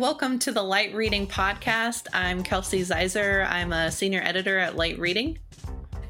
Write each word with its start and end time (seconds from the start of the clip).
welcome 0.00 0.40
to 0.40 0.50
the 0.50 0.62
Light 0.62 0.92
Reading 0.92 1.24
Podcast. 1.24 2.08
I'm 2.12 2.42
Kelsey 2.42 2.80
Ziser. 2.80 3.48
I'm 3.48 3.72
a 3.72 3.92
senior 3.92 4.20
editor 4.24 4.58
at 4.58 4.74
Light 4.74 4.98
Reading. 4.98 5.38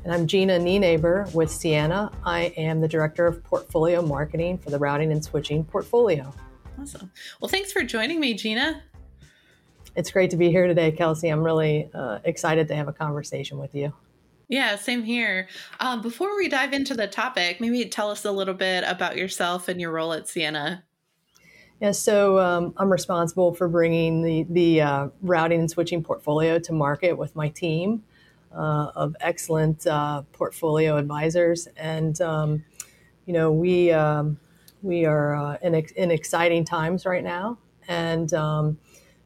And 0.05 0.13
I'm 0.13 0.27
Gina 0.27 0.59
Nienaber 0.59 1.33
with 1.35 1.51
Ciena. 1.51 2.11
I 2.25 2.45
am 2.57 2.81
the 2.81 2.89
director 2.89 3.27
of 3.27 3.45
portfolio 3.45 4.01
marketing 4.01 4.57
for 4.57 4.71
the 4.71 4.79
routing 4.79 5.13
and 5.13 5.23
switching 5.23 5.65
portfolio. 5.65 6.33
Awesome. 6.81 7.13
Well, 7.43 7.51
thanks 7.51 7.73
for 7.73 7.83
joining 7.83 8.21
me, 8.21 8.33
Gina. 8.33 8.83
It's 9.95 10.11
great 10.11 10.31
to 10.31 10.39
be 10.39 10.49
here 10.49 10.67
today, 10.67 10.91
Kelsey. 10.91 11.29
I'm 11.29 11.43
really 11.43 11.91
uh, 11.93 12.21
excited 12.25 12.69
to 12.69 12.75
have 12.75 12.89
a 12.89 12.93
conversation 12.93 13.59
with 13.59 13.75
you. 13.75 13.93
Yeah, 14.49 14.77
same 14.77 15.03
here. 15.03 15.47
Um, 15.79 16.01
before 16.01 16.35
we 16.39 16.49
dive 16.49 16.73
into 16.73 16.95
the 16.95 17.07
topic, 17.07 17.61
maybe 17.61 17.85
tell 17.85 18.11
us 18.11 18.25
a 18.25 18.33
little 18.33 18.55
bit 18.55 18.83
about 18.87 19.19
yourself 19.19 19.69
and 19.69 19.79
your 19.79 19.93
role 19.93 20.15
at 20.15 20.25
Ciena. 20.25 20.85
Yeah, 21.85 21.91
so 21.91 22.39
um, 22.39 22.73
I'm 22.79 22.91
responsible 22.91 23.53
for 23.53 23.69
bringing 23.69 24.23
the, 24.23 24.47
the 24.49 24.81
uh, 24.81 25.09
routing 25.21 25.61
and 25.61 25.71
switching 25.71 26.03
portfolio 26.03 26.59
to 26.61 26.73
market 26.73 27.13
with 27.13 27.37
my 27.37 27.51
team 27.51 28.03
uh, 28.57 28.91
of 28.97 29.15
excellent 29.21 29.87
uh, 29.87 30.23
portfolio 30.33 30.97
advisors. 30.97 31.69
And, 31.77 32.19
um, 32.23 32.65
you 33.27 33.35
know, 33.35 33.53
we, 33.53 33.93
um, 33.93 34.39
we 34.81 35.05
are 35.05 35.37
uh, 35.37 35.59
in, 35.61 35.75
in 35.75 36.11
exciting 36.11 36.65
times 36.65 37.05
right 37.05 37.23
now. 37.23 37.59
And, 37.87 38.33
um, 38.33 38.79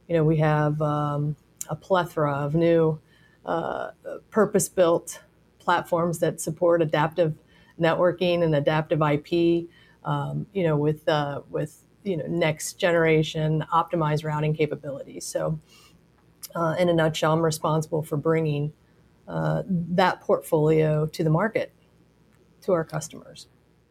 you 0.09 0.17
know, 0.17 0.25
we 0.25 0.39
have 0.39 0.83
um, 0.83 1.37
a 1.69 1.77
plethora 1.77 2.33
of 2.33 2.57
new 2.57 2.99
uh, 3.47 3.93
purpose 4.31 4.69
built 4.69 5.23
platforms 5.61 6.19
that 6.19 6.41
support 6.41 6.83
adaptive 6.83 7.37
networking 7.81 8.43
and 8.43 8.53
adaptive 8.57 9.01
IP. 9.01 9.69
Um, 10.05 10.47
you 10.53 10.65
know, 10.65 10.77
with 10.77 11.09
uh, 11.09 11.43
with 11.51 11.85
you 12.09 12.17
know 12.17 12.27
next 12.27 12.75
generation 12.75 13.65
optimized 13.73 14.25
routing 14.25 14.55
capabilities. 14.55 15.25
So, 15.27 15.61
uh, 16.55 16.75
in 16.79 16.89
a 16.89 16.95
nutshell, 16.95 17.33
I'm 17.33 17.45
responsible 17.45 18.03
for 18.03 18.17
bringing 18.17 18.73
uh, 19.27 19.63
that 19.69 20.21
portfolio 20.21 21.07
to 21.07 21.25
the 21.25 21.31
market 21.31 21.73
to 22.63 22.73
our 22.73 22.85
customers. 22.85 23.47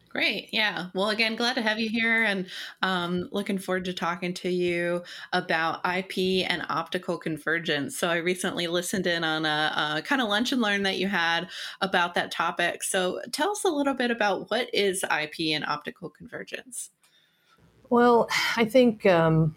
Great. 0.10 0.50
Yeah. 0.52 0.88
Well, 0.96 1.10
again, 1.12 1.36
glad 1.36 1.54
to 1.56 1.62
have 1.62 1.80
you 1.80 1.90
here 1.90 2.24
and 2.24 2.48
um, 2.82 3.30
looking 3.32 3.60
forward 3.60 3.86
to 3.86 3.94
talking 3.94 4.34
to 4.36 4.50
you 4.50 5.04
about 5.32 5.82
IP 5.86 6.50
and 6.50 6.66
optical 6.70 7.20
convergence. 7.20 7.96
So, 7.98 8.10
I 8.10 8.16
recently 8.16 8.66
listened 8.66 9.06
in 9.06 9.24
on 9.24 9.46
a, 9.46 9.98
a 9.98 10.02
kind 10.02 10.22
of 10.22 10.28
lunch 10.28 10.52
and 10.52 10.62
learn 10.62 10.82
that 10.84 10.98
you 10.98 11.08
had 11.08 11.50
about 11.82 12.16
that 12.16 12.32
topic. 12.32 12.82
So, 12.82 13.22
tell 13.32 13.52
us 13.52 13.64
a 13.64 13.70
little 13.70 13.94
bit 13.94 14.10
about 14.10 14.50
what 14.50 14.74
is 14.74 15.04
IP 15.04 15.54
and 15.54 15.64
optical 15.64 16.10
convergence? 16.10 16.90
Well, 17.90 18.28
I 18.58 18.66
think 18.66 19.06
um, 19.06 19.56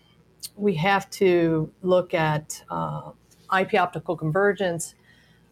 we 0.56 0.74
have 0.76 1.10
to 1.10 1.70
look 1.82 2.14
at 2.14 2.62
uh, 2.70 3.12
IP 3.58 3.74
optical 3.74 4.16
convergence 4.16 4.94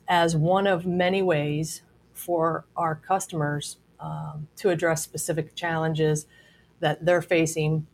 as 0.08 0.36
one 0.36 0.66
of 0.66 0.86
many 0.86 1.22
ways 1.22 1.82
for 2.12 2.64
our 2.76 2.94
customers 2.94 3.76
um, 4.00 4.48
to 4.56 4.70
address 4.70 5.02
specific 5.02 5.54
challenges 5.54 6.26
that 6.80 7.04
they're 7.04 7.22
facing 7.22 7.86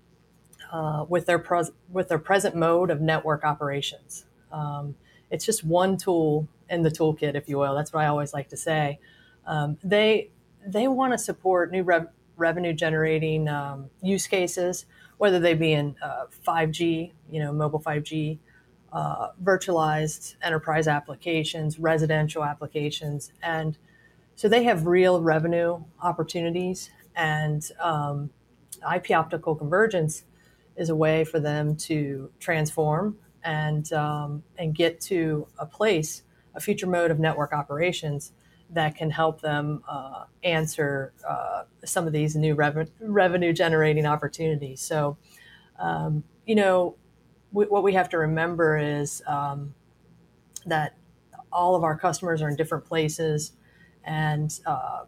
uh, 0.73 1.05
with 1.09 1.27
their 1.27 1.39
pres- 1.39 1.71
with 1.91 2.09
their 2.09 2.19
present 2.19 2.55
mode 2.55 2.91
of 2.91 3.01
network 3.01 3.45
operations. 3.45 4.27
Um, 4.53 4.97
it's 5.31 5.45
just 5.45 5.65
one 5.65 5.97
tool 5.97 6.49
in 6.69 6.83
the 6.83 6.91
toolkit, 6.91 7.35
if 7.35 7.49
you 7.49 7.59
will. 7.59 7.75
That's 7.75 7.93
what 7.93 8.05
I 8.05 8.07
always 8.07 8.33
like 8.33 8.49
to 8.51 8.57
say. 8.57 8.99
Um, 9.47 9.79
they 9.83 10.31
they 10.67 10.89
want 10.89 11.13
to 11.13 11.19
support 11.19 11.71
new 11.71 11.83
rev- 11.83 12.09
revenue 12.37 12.73
generating 12.73 13.49
um, 13.49 13.91
use 14.03 14.27
cases, 14.27 14.87
whether 15.19 15.39
they 15.39 15.55
be 15.55 15.73
in 15.73 15.97
uh, 16.03 16.27
5G, 16.47 17.13
you 17.31 17.41
know, 17.41 17.53
mobile 17.53 17.81
5G, 17.81 18.39
uh, 18.93 19.29
virtualized 19.43 20.37
enterprise 20.43 20.87
applications, 20.87 21.79
residential 21.79 22.45
applications, 22.45 23.33
and 23.43 23.77
so 24.37 24.49
they 24.49 24.65
have 24.65 24.87
real 24.87 25.21
revenue 25.23 25.83
opportunities. 26.03 26.91
And 27.17 27.63
um, 27.81 28.31
IP 28.95 29.13
optical 29.13 29.55
convergence 29.55 30.25
is 30.77 30.91
a 30.91 30.97
way 30.97 31.25
for 31.25 31.39
them 31.39 31.77
to 31.77 32.31
transform 32.41 33.17
and 33.45 33.93
um, 33.93 34.43
and 34.59 34.75
get 34.75 35.01
to 35.03 35.47
a 35.59 35.67
place, 35.67 36.23
a 36.55 36.61
future 36.61 36.87
mode 36.87 37.11
of 37.11 37.19
network 37.19 37.53
operations 37.53 38.33
that 38.71 38.97
can 38.97 39.11
help 39.11 39.41
them 39.41 39.83
uh, 39.89 40.25
answer 40.43 41.13
uh, 41.29 41.65
some 41.85 42.07
of 42.07 42.13
these 42.13 42.35
new 42.35 42.55
rev- 42.55 42.91
revenue 43.01 43.53
generating 43.53 44.07
opportunities. 44.07 44.81
So, 44.81 45.17
um, 45.79 46.25
you 46.47 46.55
know, 46.55 46.97
w- 47.53 47.71
what 47.71 47.83
we 47.83 47.93
have 47.95 48.09
to 48.11 48.19
remember 48.19 48.77
is 48.77 49.23
um, 49.27 49.75
that 50.67 50.97
all 51.53 51.77
of 51.77 51.85
our 51.85 51.97
customers 51.97 52.43
are 52.43 52.49
in 52.49 52.57
different 52.57 52.85
places, 52.85 53.53
and 54.03 54.59
uh, 54.67 55.05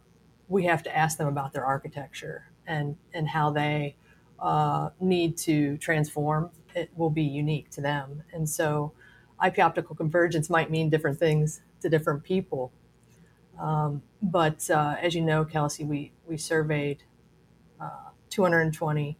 we 0.49 0.65
have 0.65 0.83
to 0.85 0.97
ask 0.97 1.19
them 1.19 1.27
about 1.27 1.53
their 1.53 1.65
architecture 1.65 2.51
and 2.67 2.97
and 3.15 3.29
how 3.29 3.51
they 3.51 3.97
uh, 4.39 4.91
need 5.01 5.37
to 5.39 5.77
transform. 5.79 6.51
It 6.75 6.91
will 6.97 7.11
be 7.11 7.25
unique 7.25 7.71
to 7.71 7.81
them, 7.81 8.23
and 8.33 8.49
so. 8.49 8.93
IP 9.45 9.59
optical 9.59 9.95
convergence 9.95 10.49
might 10.49 10.71
mean 10.71 10.89
different 10.89 11.19
things 11.19 11.61
to 11.83 11.91
different 11.91 12.23
people. 12.25 12.73
Um, 13.59 14.03
but 14.23 14.69
uh, 14.71 14.97
as 15.01 15.15
you 15.15 15.23
know, 15.23 15.45
Kelsey, 15.45 15.85
we, 15.85 16.13
we 16.27 16.37
surveyed 16.37 17.03
uh, 17.81 18.11
220 18.31 19.19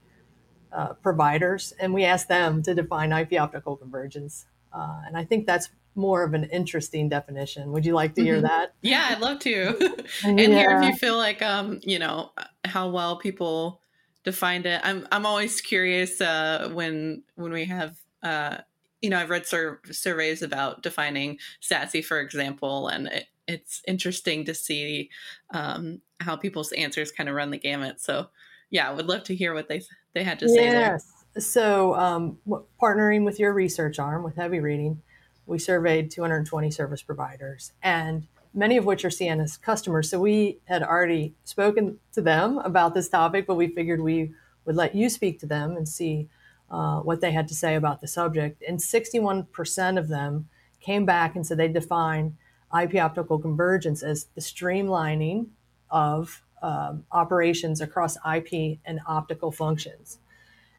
uh, 0.73 0.93
providers 0.95 1.73
and 1.79 1.95
we 1.95 2.05
asked 2.05 2.29
them 2.29 2.63
to 2.63 2.75
define 2.75 3.13
IP 3.13 3.41
optical 3.41 3.77
convergence. 3.77 4.47
Uh, 4.73 5.03
and 5.07 5.17
I 5.17 5.25
think 5.25 5.47
that's 5.47 5.71
more 5.95 6.23
of 6.23 6.35
an 6.35 6.45
interesting 6.45 7.09
definition. 7.09 7.73
Would 7.73 7.87
you 7.87 7.95
like 7.95 8.15
to 8.17 8.23
hear 8.23 8.35
mm-hmm. 8.35 8.47
that? 8.47 8.75
Yeah, 8.83 9.07
I'd 9.11 9.21
love 9.21 9.39
to. 9.41 10.05
and 10.25 10.39
yeah. 10.39 10.47
hear 10.49 10.79
if 10.79 10.85
you 10.85 10.95
feel 10.97 11.17
like, 11.17 11.41
um, 11.41 11.81
you 11.83 11.99
know, 11.99 12.33
how 12.65 12.91
well 12.91 13.17
people 13.17 13.81
defined 14.25 14.67
it. 14.67 14.81
I'm, 14.85 15.09
I'm 15.11 15.25
always 15.25 15.61
curious 15.61 16.21
uh, 16.21 16.69
when, 16.73 17.23
when 17.37 17.53
we 17.53 17.65
have, 17.65 17.97
uh, 18.23 18.59
you 19.01 19.09
know, 19.09 19.19
I've 19.19 19.31
read 19.31 19.47
sur- 19.47 19.81
surveys 19.91 20.43
about 20.43 20.83
defining 20.83 21.39
SASE, 21.63 22.05
for 22.05 22.21
example, 22.21 22.89
and 22.89 23.07
it, 23.07 23.27
it's 23.47 23.83
interesting 23.87 24.45
to 24.45 24.55
see 24.55 25.11
um, 25.51 26.01
how 26.21 26.37
people's 26.37 26.73
answers 26.73 27.13
kind 27.13 27.29
of 27.29 27.35
run 27.35 27.51
the 27.51 27.59
gamut. 27.59 28.01
So, 28.01 28.29
yeah, 28.71 28.89
I 28.89 28.93
would 28.93 29.07
love 29.07 29.25
to 29.25 29.35
hear 29.35 29.55
what 29.55 29.69
they 29.69 29.83
they 30.15 30.25
had 30.25 30.39
to 30.41 30.49
say 30.49 30.65
yes. 30.65 31.13
there. 31.35 31.43
So, 31.43 31.95
um, 31.95 32.39
partnering 32.81 33.25
with 33.25 33.39
your 33.39 33.53
research 33.53 33.99
arm 33.99 34.23
with 34.23 34.37
Heavy 34.37 34.61
Reading, 34.61 35.03
we 35.47 35.59
surveyed 35.59 36.11
220 36.11 36.71
service 36.71 37.03
providers, 37.03 37.73
and 37.83 38.27
many 38.57 38.77
of 38.79 38.87
which 38.87 39.05
are 39.05 39.11
Ciena's 39.11 39.57
customers. 39.57 40.11
So 40.11 40.19
we 40.19 40.59
had 40.65 40.83
already 40.83 41.35
spoken 41.45 41.99
to 42.13 42.23
them 42.23 42.59
about 42.59 42.95
this 42.95 43.09
topic, 43.09 43.47
but 43.47 43.55
we 43.55 43.69
figured 43.69 44.01
we 44.01 44.33
would 44.65 44.77
let 44.77 44.95
you 44.95 45.11
speak 45.11 45.39
to 45.41 45.47
them 45.47 45.77
and 45.77 45.87
see 45.87 46.29
uh, 46.71 47.01
what 47.01 47.21
they 47.21 47.31
had 47.31 47.47
to 47.49 47.55
say 47.55 47.75
about 47.77 48.01
the 48.01 48.09
subject. 48.09 48.63
And 48.67 48.79
61% 48.79 49.99
of 49.99 50.09
them 50.09 50.49
came 50.81 51.05
back 51.05 51.37
and 51.37 51.47
said 51.47 51.59
they 51.59 51.69
define 51.69 52.37
IP 52.79 52.97
optical 52.97 53.39
convergence 53.39 54.03
as 54.03 54.27
the 54.35 54.41
streamlining 54.41 55.47
of 55.91 56.43
um, 56.63 57.05
operations 57.13 57.81
across 57.81 58.17
IP 58.17 58.79
and 58.85 59.01
optical 59.07 59.53
functions. 59.53 60.19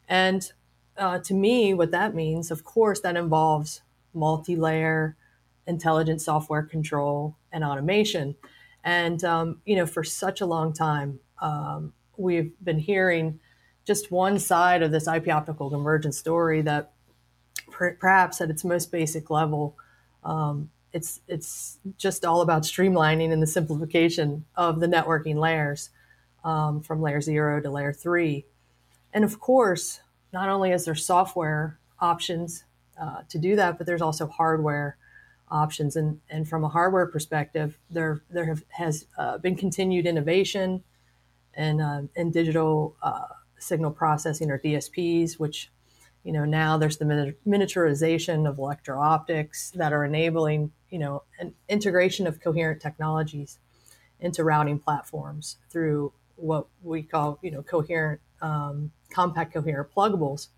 And 0.08 0.50
uh, 0.96 1.18
to 1.20 1.34
me, 1.34 1.74
what 1.74 1.90
that 1.92 2.14
means, 2.14 2.50
of 2.50 2.64
course, 2.64 3.00
that 3.00 3.16
involves 3.16 3.82
multi 4.12 4.56
layer 4.56 5.16
intelligent 5.66 6.20
software 6.20 6.62
control 6.62 7.36
and 7.52 7.62
automation. 7.62 8.34
And, 8.82 9.22
um, 9.22 9.60
you 9.64 9.76
know, 9.76 9.86
for 9.86 10.02
such 10.02 10.40
a 10.40 10.46
long 10.46 10.72
time, 10.72 11.20
um, 11.40 11.92
we've 12.16 12.52
been 12.62 12.78
hearing 12.78 13.38
just 13.84 14.10
one 14.10 14.38
side 14.38 14.82
of 14.82 14.90
this 14.90 15.06
IP 15.06 15.28
optical 15.28 15.70
convergence 15.70 16.18
story 16.18 16.62
that 16.62 16.92
per- 17.70 17.94
perhaps 17.94 18.40
at 18.40 18.50
its 18.50 18.64
most 18.64 18.90
basic 18.90 19.30
level, 19.30 19.76
um, 20.24 20.70
it's 20.98 21.20
it's 21.28 21.78
just 21.96 22.24
all 22.24 22.40
about 22.40 22.64
streamlining 22.64 23.32
and 23.32 23.40
the 23.40 23.46
simplification 23.46 24.44
of 24.56 24.80
the 24.80 24.88
networking 24.88 25.36
layers 25.36 25.90
um, 26.44 26.80
from 26.80 27.00
layer 27.00 27.20
zero 27.20 27.60
to 27.60 27.70
layer 27.70 27.92
three. 27.92 28.44
And 29.12 29.24
of 29.24 29.38
course, 29.38 30.00
not 30.32 30.48
only 30.48 30.72
is 30.72 30.84
there 30.84 30.96
software 30.96 31.78
options 32.00 32.64
uh, 33.00 33.22
to 33.28 33.38
do 33.38 33.54
that, 33.56 33.78
but 33.78 33.86
there's 33.86 34.02
also 34.02 34.26
hardware 34.26 34.96
options. 35.50 35.94
And, 35.94 36.20
and 36.28 36.48
from 36.48 36.64
a 36.64 36.68
hardware 36.68 37.06
perspective, 37.06 37.78
there 37.88 38.22
there 38.28 38.46
have, 38.46 38.64
has 38.70 39.06
uh, 39.16 39.38
been 39.38 39.54
continued 39.54 40.04
innovation 40.04 40.82
in, 41.56 41.80
uh, 41.80 42.02
in 42.16 42.32
digital 42.32 42.96
uh, 43.02 43.28
signal 43.58 43.92
processing 43.92 44.50
or 44.50 44.58
DSPs, 44.58 45.38
which 45.38 45.70
you 46.28 46.34
know 46.34 46.44
now 46.44 46.76
there's 46.76 46.98
the 46.98 47.34
miniaturization 47.46 48.48
of 48.48 48.58
electro 48.58 49.00
optics 49.00 49.70
that 49.80 49.92
are 49.94 50.04
enabling 50.04 50.70
you 50.90 50.98
know 50.98 51.22
an 51.40 51.54
integration 51.70 52.26
of 52.26 52.40
coherent 52.40 52.82
technologies 52.82 53.58
into 54.20 54.44
routing 54.44 54.78
platforms 54.78 55.56
through 55.70 56.12
what 56.36 56.66
we 56.82 57.02
call 57.02 57.38
you 57.42 57.50
know 57.50 57.62
coherent 57.62 58.20
um, 58.42 58.92
compact 59.10 59.54
coherent 59.54 59.88
pluggables 59.96 60.48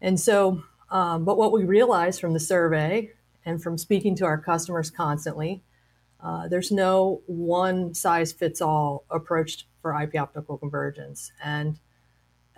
and 0.00 0.18
so 0.18 0.62
Um, 0.90 1.24
but 1.24 1.38
what 1.38 1.52
we 1.52 1.64
realized 1.64 2.20
from 2.20 2.32
the 2.34 2.40
survey 2.40 3.12
and 3.44 3.62
from 3.62 3.78
speaking 3.78 4.16
to 4.16 4.24
our 4.24 4.38
customers 4.38 4.90
constantly, 4.90 5.62
uh, 6.20 6.48
there's 6.48 6.72
no 6.72 7.22
one 7.26 7.94
size 7.94 8.32
fits 8.32 8.60
all 8.60 9.04
approach 9.10 9.66
for 9.80 10.00
IP 10.02 10.16
optical 10.16 10.58
convergence. 10.58 11.32
And 11.42 11.78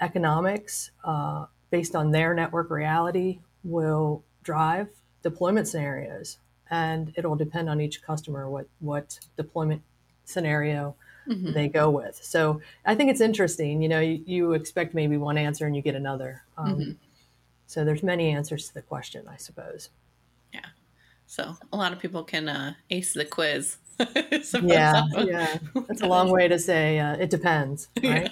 economics, 0.00 0.90
uh, 1.04 1.46
based 1.72 1.96
on 1.96 2.12
their 2.12 2.34
network 2.34 2.70
reality, 2.70 3.40
will 3.64 4.22
drive 4.44 4.88
deployment 5.22 5.66
scenarios. 5.66 6.36
And 6.70 7.12
it'll 7.16 7.34
depend 7.34 7.68
on 7.68 7.80
each 7.80 8.02
customer 8.02 8.48
what, 8.48 8.66
what 8.78 9.18
deployment 9.36 9.82
scenario 10.24 10.94
mm-hmm. 11.26 11.52
they 11.52 11.68
go 11.68 11.90
with. 11.90 12.20
So 12.22 12.60
I 12.84 12.94
think 12.94 13.10
it's 13.10 13.20
interesting. 13.20 13.82
You 13.82 13.88
know, 13.88 14.00
you, 14.00 14.22
you, 14.26 14.52
expect 14.52 14.94
maybe 14.94 15.16
one 15.16 15.38
answer 15.38 15.66
and 15.66 15.74
you 15.74 15.82
get 15.82 15.94
another. 15.94 16.42
Um, 16.56 16.74
mm-hmm. 16.74 16.90
So 17.66 17.84
there's 17.84 18.02
many 18.02 18.30
answers 18.30 18.68
to 18.68 18.74
the 18.74 18.82
question, 18.82 19.26
I 19.28 19.36
suppose. 19.36 19.88
Yeah. 20.52 20.60
So 21.26 21.56
a 21.72 21.76
lot 21.76 21.92
of 21.92 21.98
people 21.98 22.22
can 22.22 22.48
uh, 22.48 22.74
ace 22.90 23.14
the 23.14 23.24
quiz. 23.24 23.78
yeah, 24.62 25.04
yeah. 25.18 25.58
That's 25.88 26.02
a 26.02 26.06
long 26.06 26.30
way 26.32 26.48
to 26.48 26.58
say 26.58 26.98
uh, 26.98 27.16
it 27.16 27.30
depends, 27.30 27.88
right? 28.02 28.30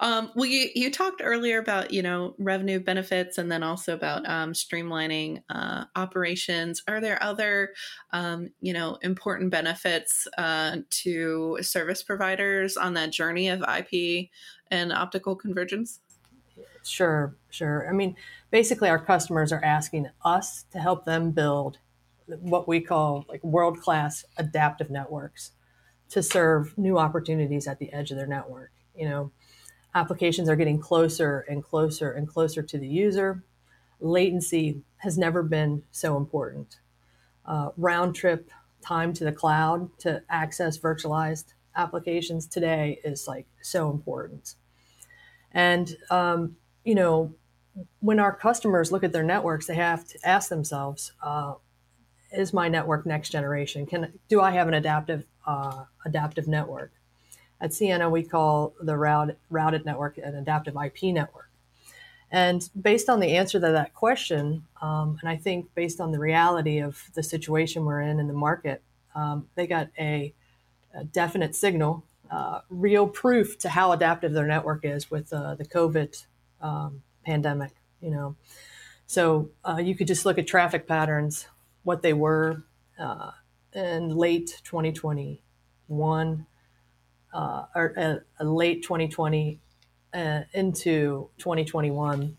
um, 0.00 0.30
well, 0.34 0.46
you, 0.46 0.68
you 0.74 0.90
talked 0.90 1.20
earlier 1.24 1.58
about 1.58 1.92
you 1.92 2.02
know 2.02 2.34
revenue 2.38 2.80
benefits, 2.80 3.38
and 3.38 3.50
then 3.50 3.62
also 3.62 3.94
about 3.94 4.28
um, 4.28 4.52
streamlining 4.52 5.42
uh, 5.50 5.84
operations. 5.96 6.82
Are 6.88 7.00
there 7.00 7.22
other 7.22 7.74
um, 8.12 8.48
you 8.60 8.72
know 8.72 8.98
important 9.02 9.50
benefits 9.50 10.26
uh, 10.38 10.78
to 10.90 11.58
service 11.62 12.02
providers 12.02 12.76
on 12.76 12.94
that 12.94 13.12
journey 13.12 13.48
of 13.48 13.62
IP 13.62 14.28
and 14.70 14.92
optical 14.92 15.36
convergence? 15.36 16.00
Sure, 16.84 17.34
sure. 17.50 17.88
I 17.88 17.92
mean, 17.92 18.16
basically, 18.50 18.88
our 18.88 18.98
customers 18.98 19.52
are 19.52 19.64
asking 19.64 20.10
us 20.24 20.64
to 20.72 20.78
help 20.78 21.04
them 21.04 21.30
build 21.30 21.78
what 22.26 22.66
we 22.66 22.80
call 22.80 23.24
like 23.28 23.42
world 23.44 23.80
class 23.80 24.24
adaptive 24.36 24.90
networks 24.90 25.52
to 26.10 26.22
serve 26.22 26.76
new 26.78 26.98
opportunities 26.98 27.66
at 27.66 27.78
the 27.78 27.92
edge 27.92 28.10
of 28.10 28.16
their 28.16 28.26
network. 28.26 28.70
You 28.94 29.08
know, 29.08 29.32
applications 29.94 30.48
are 30.48 30.56
getting 30.56 30.78
closer 30.78 31.44
and 31.48 31.62
closer 31.62 32.12
and 32.12 32.28
closer 32.28 32.62
to 32.62 32.78
the 32.78 32.86
user. 32.86 33.42
Latency 34.00 34.82
has 34.98 35.18
never 35.18 35.42
been 35.42 35.82
so 35.90 36.16
important. 36.16 36.78
Uh, 37.46 37.70
round 37.76 38.14
trip 38.14 38.50
time 38.80 39.12
to 39.14 39.24
the 39.24 39.32
cloud 39.32 39.88
to 39.98 40.22
access 40.28 40.78
virtualized 40.78 41.54
applications 41.76 42.46
today 42.46 43.00
is 43.04 43.26
like 43.26 43.46
so 43.62 43.90
important. 43.90 44.54
And, 45.52 45.96
um, 46.10 46.56
you 46.84 46.94
know, 46.94 47.34
when 48.00 48.20
our 48.20 48.34
customers 48.34 48.92
look 48.92 49.04
at 49.04 49.12
their 49.12 49.22
networks, 49.22 49.66
they 49.66 49.74
have 49.74 50.06
to 50.08 50.18
ask 50.24 50.48
themselves, 50.48 51.12
uh, 51.22 51.54
is 52.36 52.52
my 52.52 52.68
network 52.68 53.06
next 53.06 53.30
generation? 53.30 53.86
Can 53.86 54.12
do 54.28 54.40
I 54.40 54.50
have 54.52 54.68
an 54.68 54.74
adaptive 54.74 55.24
uh, 55.46 55.84
adaptive 56.04 56.48
network? 56.48 56.92
At 57.60 57.70
Ciena, 57.70 58.10
we 58.10 58.22
call 58.22 58.74
the 58.80 58.96
route, 58.96 59.36
routed 59.48 59.86
network 59.86 60.18
an 60.18 60.34
adaptive 60.34 60.76
IP 60.76 61.14
network. 61.14 61.48
And 62.30 62.68
based 62.80 63.08
on 63.08 63.20
the 63.20 63.36
answer 63.36 63.60
to 63.60 63.72
that 63.72 63.94
question, 63.94 64.64
um, 64.82 65.18
and 65.20 65.30
I 65.30 65.36
think 65.36 65.72
based 65.74 66.00
on 66.00 66.10
the 66.10 66.18
reality 66.18 66.80
of 66.80 67.10
the 67.14 67.22
situation 67.22 67.84
we're 67.84 68.00
in 68.00 68.18
in 68.18 68.26
the 68.26 68.34
market, 68.34 68.82
um, 69.14 69.46
they 69.54 69.66
got 69.66 69.88
a, 69.98 70.34
a 70.94 71.04
definite 71.04 71.54
signal, 71.54 72.04
uh, 72.30 72.60
real 72.68 73.06
proof 73.06 73.56
to 73.60 73.68
how 73.68 73.92
adaptive 73.92 74.32
their 74.32 74.46
network 74.46 74.84
is 74.84 75.10
with 75.10 75.32
uh, 75.32 75.54
the 75.54 75.64
COVID 75.64 76.26
um, 76.60 77.02
pandemic. 77.24 77.70
You 78.00 78.10
know, 78.10 78.36
so 79.06 79.50
uh, 79.64 79.80
you 79.82 79.94
could 79.94 80.08
just 80.08 80.26
look 80.26 80.36
at 80.36 80.46
traffic 80.46 80.88
patterns 80.88 81.46
what 81.84 82.02
they 82.02 82.12
were 82.12 82.64
uh, 82.98 83.30
in 83.72 84.16
late 84.16 84.60
2021 84.64 86.46
uh, 87.32 87.64
or 87.74 87.94
uh, 87.96 88.16
late 88.44 88.82
2020 88.82 89.60
uh, 90.12 90.40
into 90.52 91.28
2021. 91.38 92.36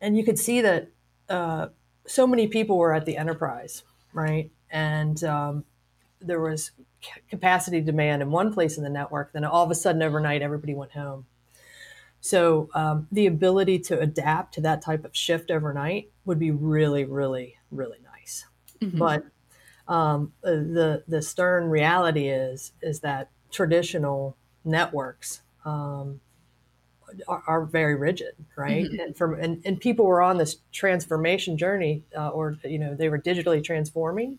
And 0.00 0.16
you 0.16 0.24
could 0.24 0.38
see 0.38 0.60
that 0.60 0.88
uh, 1.28 1.68
so 2.06 2.26
many 2.26 2.48
people 2.48 2.78
were 2.78 2.92
at 2.94 3.06
the 3.06 3.16
enterprise, 3.16 3.82
right? 4.12 4.50
And 4.70 5.22
um, 5.24 5.64
there 6.20 6.40
was 6.40 6.72
capacity 7.28 7.80
demand 7.80 8.22
in 8.22 8.30
one 8.30 8.52
place 8.52 8.76
in 8.76 8.84
the 8.84 8.90
network. 8.90 9.32
Then 9.32 9.44
all 9.44 9.64
of 9.64 9.70
a 9.70 9.74
sudden, 9.74 10.02
overnight, 10.02 10.42
everybody 10.42 10.74
went 10.74 10.92
home. 10.92 11.26
So 12.20 12.70
um, 12.74 13.06
the 13.12 13.26
ability 13.26 13.80
to 13.80 14.00
adapt 14.00 14.54
to 14.54 14.60
that 14.62 14.80
type 14.82 15.04
of 15.04 15.14
shift 15.14 15.50
overnight 15.50 16.10
would 16.24 16.38
be 16.38 16.50
really, 16.50 17.04
really, 17.04 17.56
really 17.70 17.98
Mm-hmm. 18.80 18.98
But 18.98 19.24
um, 19.86 20.32
the 20.42 21.02
the 21.06 21.22
stern 21.22 21.68
reality 21.68 22.28
is 22.28 22.72
is 22.82 23.00
that 23.00 23.30
traditional 23.50 24.36
networks 24.64 25.42
um, 25.64 26.20
are, 27.28 27.42
are, 27.46 27.64
very 27.64 27.94
rigid, 27.94 28.34
right? 28.56 28.84
Mm-hmm. 28.84 29.00
And 29.00 29.16
from 29.16 29.34
and, 29.34 29.62
and 29.64 29.80
people 29.80 30.06
were 30.06 30.22
on 30.22 30.38
this 30.38 30.56
transformation 30.72 31.56
journey, 31.58 32.02
uh, 32.16 32.28
or 32.28 32.56
you 32.64 32.78
know, 32.78 32.94
they 32.94 33.08
were 33.08 33.18
digitally 33.18 33.62
transforming. 33.62 34.38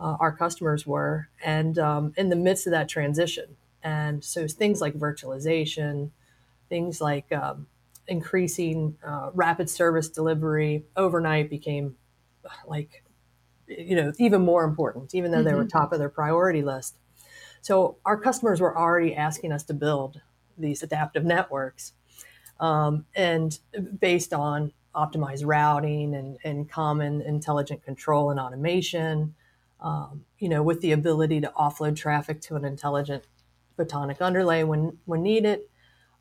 Uh, 0.00 0.16
our 0.18 0.32
customers 0.32 0.86
were, 0.86 1.28
and 1.44 1.78
um, 1.78 2.12
in 2.16 2.28
the 2.28 2.36
midst 2.36 2.66
of 2.66 2.72
that 2.72 2.88
transition, 2.88 3.56
and 3.82 4.24
so 4.24 4.48
things 4.48 4.80
like 4.80 4.94
virtualization, 4.94 6.10
things 6.68 7.00
like 7.00 7.30
um, 7.30 7.66
increasing 8.08 8.96
uh, 9.06 9.30
rapid 9.34 9.70
service 9.70 10.08
delivery 10.08 10.84
overnight 10.96 11.50
became 11.50 11.96
like 12.66 13.01
you 13.78 13.96
know, 13.96 14.12
even 14.18 14.42
more 14.42 14.64
important, 14.64 15.14
even 15.14 15.30
though 15.30 15.38
mm-hmm. 15.38 15.48
they 15.48 15.54
were 15.54 15.64
mm-hmm. 15.64 15.78
top 15.78 15.92
of 15.92 15.98
their 15.98 16.08
priority 16.08 16.62
list. 16.62 16.96
So 17.60 17.96
our 18.04 18.16
customers 18.16 18.60
were 18.60 18.76
already 18.76 19.14
asking 19.14 19.52
us 19.52 19.62
to 19.64 19.74
build 19.74 20.20
these 20.58 20.82
adaptive 20.82 21.24
networks, 21.24 21.92
um, 22.60 23.06
and 23.14 23.58
based 23.98 24.32
on 24.32 24.72
optimized 24.94 25.42
routing 25.44 26.14
and, 26.14 26.38
and 26.44 26.68
common 26.68 27.22
intelligent 27.22 27.82
control 27.82 28.30
and 28.30 28.38
automation, 28.38 29.34
um, 29.80 30.24
you 30.38 30.48
know, 30.48 30.62
with 30.62 30.80
the 30.80 30.92
ability 30.92 31.40
to 31.40 31.52
offload 31.58 31.96
traffic 31.96 32.40
to 32.42 32.56
an 32.56 32.64
intelligent 32.64 33.24
photonic 33.78 34.20
underlay 34.20 34.64
when 34.64 34.98
when 35.06 35.22
needed. 35.22 35.60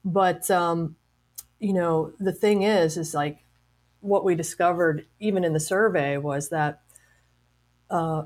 But 0.05 0.49
um, 0.49 0.95
you 1.59 1.73
know, 1.73 2.13
the 2.19 2.33
thing 2.33 2.63
is, 2.63 2.97
is 2.97 3.13
like 3.13 3.39
what 3.99 4.25
we 4.25 4.35
discovered 4.35 5.05
even 5.19 5.43
in 5.43 5.53
the 5.53 5.59
survey 5.59 6.17
was 6.17 6.49
that 6.49 6.81
uh, 7.91 8.25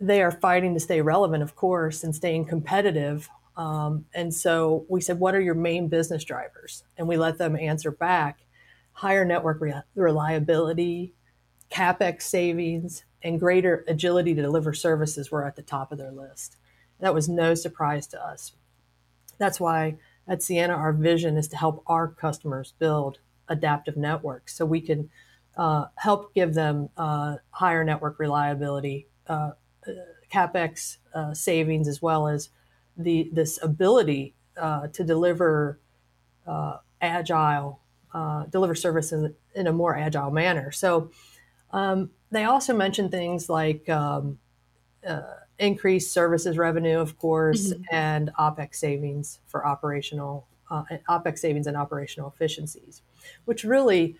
they 0.00 0.22
are 0.22 0.32
fighting 0.32 0.74
to 0.74 0.80
stay 0.80 1.00
relevant, 1.00 1.42
of 1.42 1.54
course, 1.54 2.02
and 2.02 2.14
staying 2.14 2.46
competitive. 2.46 3.28
Um, 3.56 4.06
and 4.14 4.34
so 4.34 4.84
we 4.88 5.00
said, 5.00 5.20
what 5.20 5.34
are 5.34 5.40
your 5.40 5.54
main 5.54 5.88
business 5.88 6.24
drivers? 6.24 6.82
And 6.96 7.06
we 7.06 7.16
let 7.16 7.38
them 7.38 7.56
answer 7.56 7.90
back 7.90 8.40
higher 8.92 9.26
network 9.26 9.60
re- 9.60 9.82
reliability, 9.94 11.12
capex 11.70 12.22
savings, 12.22 13.04
and 13.22 13.38
greater 13.38 13.84
agility 13.88 14.34
to 14.34 14.42
deliver 14.42 14.72
services 14.72 15.30
were 15.30 15.44
at 15.44 15.56
the 15.56 15.62
top 15.62 15.92
of 15.92 15.98
their 15.98 16.12
list. 16.12 16.56
That 17.00 17.14
was 17.14 17.28
no 17.28 17.54
surprise 17.54 18.06
to 18.08 18.24
us. 18.24 18.52
That's 19.38 19.60
why 19.60 19.96
at 20.26 20.38
Ciena, 20.40 20.76
our 20.76 20.94
vision 20.94 21.36
is 21.36 21.46
to 21.48 21.56
help 21.56 21.82
our 21.86 22.08
customers 22.08 22.72
build 22.78 23.18
adaptive 23.48 23.96
networks 23.96 24.56
so 24.56 24.64
we 24.64 24.80
can 24.80 25.10
uh, 25.56 25.86
help 25.96 26.34
give 26.34 26.54
them 26.54 26.88
uh, 26.96 27.36
higher 27.50 27.82
network 27.84 28.18
reliability, 28.18 29.06
uh, 29.26 29.52
capex 30.32 30.98
uh, 31.14 31.32
savings, 31.32 31.88
as 31.88 32.02
well 32.02 32.28
as 32.28 32.50
the 32.96 33.30
this 33.32 33.58
ability 33.62 34.34
uh, 34.56 34.88
to 34.88 35.04
deliver 35.04 35.78
uh, 36.46 36.78
agile, 37.00 37.80
deliver 38.50 38.74
service 38.74 39.12
in, 39.12 39.34
in, 39.54 39.66
a 39.66 39.72
more 39.72 39.96
agile 39.96 40.30
manner. 40.30 40.70
So 40.72 41.10
um, 41.72 42.10
they 42.30 42.44
also 42.44 42.74
mentioned 42.74 43.10
things 43.10 43.48
like 43.48 43.88
um, 43.88 44.38
increased 45.58 46.12
services 46.12 46.56
revenue, 46.56 46.98
of 46.98 47.18
course, 47.18 47.72
mm-hmm. 47.72 47.82
and 47.92 48.30
OPEX 48.38 48.76
savings 48.76 49.40
for 49.46 49.66
operational 49.66 50.46
OPEX 50.70 51.38
savings 51.38 51.66
and 51.66 51.76
operational 51.76 52.28
efficiencies, 52.34 53.02
which 53.44 53.62
really 53.62 54.16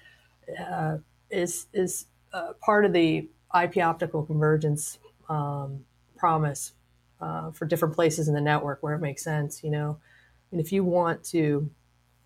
uh, 0.58 0.98
is 1.30 1.66
is 1.72 2.06
uh, 2.32 2.52
part 2.60 2.84
of 2.84 2.92
the 2.92 3.28
IP 3.62 3.78
optical 3.78 4.24
convergence 4.24 4.98
um, 5.28 5.84
promise 6.16 6.72
uh, 7.20 7.50
for 7.50 7.64
different 7.64 7.94
places 7.94 8.28
in 8.28 8.34
the 8.34 8.40
network 8.40 8.82
where 8.82 8.94
it 8.94 9.00
makes 9.00 9.22
sense. 9.22 9.62
You 9.62 9.70
know, 9.70 9.98
and 10.52 10.60
if 10.60 10.72
you 10.72 10.84
want 10.84 11.24
to 11.24 11.70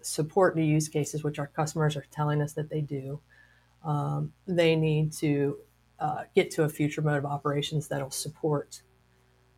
support 0.03 0.57
new 0.57 0.63
use 0.63 0.89
cases, 0.89 1.23
which 1.23 1.39
our 1.39 1.47
customers 1.47 1.97
are 1.97 2.07
telling 2.11 2.41
us 2.41 2.53
that 2.55 2.71
they 2.71 2.81
do, 2.81 3.21
um, 3.85 4.33
they 4.47 4.77
need 4.77 5.13
to 5.13 5.59
uh, 5.99 6.25
get 6.35 6.51
to 6.53 6.65
a 6.65 6.69
future 6.69 7.03
mode 7.03 7.19
of 7.19 7.27
operations 7.27 7.89
that'll 7.89 8.11
support 8.11 8.83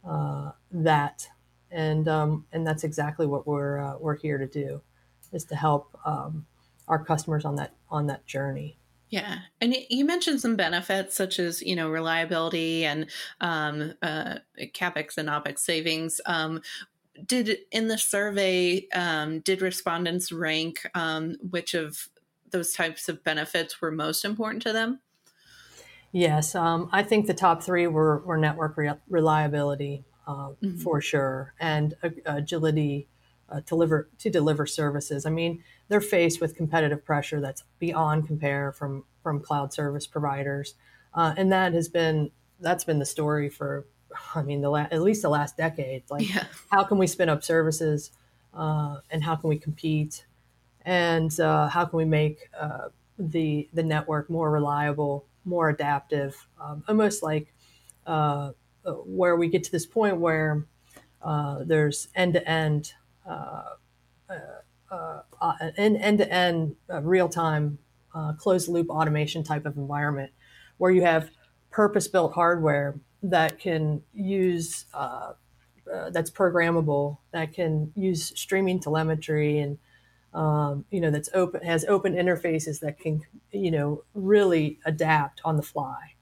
uh, 0.05 0.51
that, 0.71 1.29
and 1.71 2.09
um, 2.09 2.45
and 2.53 2.67
that's 2.67 2.85
exactly 2.85 3.27
what 3.27 3.47
we're 3.47 3.79
uh, 3.79 3.97
we're 3.99 4.17
here 4.17 4.39
to 4.39 4.47
do, 4.47 4.83
is 5.33 5.45
to 5.45 5.55
help 5.55 5.97
um, 6.05 6.45
our 6.89 7.03
customers 7.05 7.45
on 7.45 7.57
that 7.57 7.73
on 7.91 8.07
that 8.09 8.27
journey. 8.27 8.77
Yeah, 9.12 9.40
and 9.61 9.76
you 9.90 10.07
mentioned 10.07 10.40
some 10.40 10.57
benefits 10.57 11.14
such 11.14 11.38
as 11.38 11.61
you 11.61 11.76
know 11.76 11.90
reliability 11.90 12.87
and 12.87 13.11
um, 13.42 13.92
uh, 14.00 14.37
capex 14.59 15.19
and 15.19 15.28
opex 15.28 15.59
savings. 15.59 16.19
Um, 16.25 16.62
did 17.26 17.59
in 17.71 17.88
the 17.88 17.99
survey 17.99 18.88
um, 18.95 19.40
did 19.40 19.61
respondents 19.61 20.33
rank 20.33 20.88
um, 20.95 21.37
which 21.50 21.75
of 21.75 22.09
those 22.52 22.73
types 22.73 23.07
of 23.11 23.23
benefits 23.23 23.83
were 23.83 23.90
most 23.90 24.25
important 24.25 24.62
to 24.62 24.73
them? 24.73 25.00
Yes, 26.12 26.54
um, 26.54 26.88
I 26.90 27.02
think 27.02 27.26
the 27.26 27.35
top 27.35 27.62
three 27.62 27.87
were, 27.87 28.21
were 28.25 28.38
network 28.38 28.78
re- 28.78 28.95
reliability 29.11 30.07
uh, 30.26 30.52
mm-hmm. 30.62 30.78
for 30.78 31.02
sure, 31.02 31.52
and 31.61 31.92
uh, 32.02 32.09
agility 32.25 33.09
uh, 33.52 33.61
to 33.61 33.66
deliver 33.66 34.09
to 34.18 34.30
deliver 34.30 34.66
services. 34.66 35.26
I 35.26 35.30
mean, 35.30 35.62
they're 35.88 36.00
faced 36.00 36.40
with 36.40 36.56
competitive 36.56 37.04
pressure 37.04 37.40
that's 37.40 37.64
beyond 37.78 38.26
compare 38.26 38.73
from 38.73 39.04
from 39.23 39.40
cloud 39.40 39.73
service 39.73 40.06
providers, 40.06 40.75
uh, 41.14 41.35
and 41.37 41.52
that 41.52 41.75
has 41.75 41.88
been 41.88 42.30
that's 42.61 42.85
been 42.85 42.99
the 42.99 43.06
story 43.06 43.49
for, 43.49 43.87
I 44.35 44.42
mean, 44.42 44.62
the 44.62 44.71
la- 44.71 44.87
at 44.90 45.02
least 45.02 45.23
the 45.23 45.28
last 45.28 45.56
decade. 45.56 46.04
Like, 46.11 46.32
yeah. 46.32 46.44
how 46.71 46.85
can 46.85 46.97
we 46.97 47.06
spin 47.06 47.28
up 47.28 47.44
services, 47.44 48.12
uh, 48.54 48.99
and 49.11 49.23
how 49.23 49.37
can 49.37 49.50
we 49.50 49.59
compete, 49.59 50.25
and 50.82 51.38
uh, 51.38 51.68
how 51.68 51.85
can 51.85 51.99
we 51.99 52.04
make 52.06 52.49
uh, 52.59 52.88
the 53.18 53.68
the 53.75 53.82
network 53.82 54.30
more 54.30 54.50
reliable, 54.50 55.26
more 55.44 55.68
adaptive, 55.68 56.47
um, 56.59 56.85
almost 56.88 57.23
like 57.23 57.52
uh, 58.06 58.52
where 58.85 59.37
we 59.37 59.49
get 59.49 59.64
to 59.64 59.73
this 59.73 59.87
point 59.87 60.16
where 60.16 60.64
there's 61.66 62.09
end 62.14 62.32
to 62.32 62.49
end 62.49 62.94
uh, 63.26 63.62
an 65.76 65.97
end-to-end 65.97 66.76
uh, 66.91 67.00
real-time 67.00 67.79
uh, 68.14 68.33
closed-loop 68.35 68.91
automation 68.91 69.43
type 69.43 69.64
of 69.64 69.76
environment 69.76 70.31
where 70.79 70.91
you 70.91 71.02
have 71.02 71.31
purpose-built 71.71 72.33
hardware 72.35 72.95
that 73.23 73.59
can 73.59 74.02
use 74.12 74.87
uh, 74.95 75.33
uh, 75.93 76.11
that's 76.11 76.31
programmable 76.31 77.19
that 77.33 77.52
can 77.52 77.93
use 77.97 78.33
streaming 78.38 78.79
telemetry 78.79 79.59
and 79.59 79.79
um, 80.35 80.85
you 80.91 81.00
know 81.00 81.11
that's 81.11 81.29
open 81.35 81.62
has 81.62 81.85
open 81.87 82.14
interfaces 82.14 82.81
that 82.81 82.99
can 82.99 83.23
you 83.50 83.71
know 83.71 84.02
really 84.14 84.79
adapt 84.85 85.41
on 85.45 85.57
the 85.57 85.62
fly. 85.62 86.14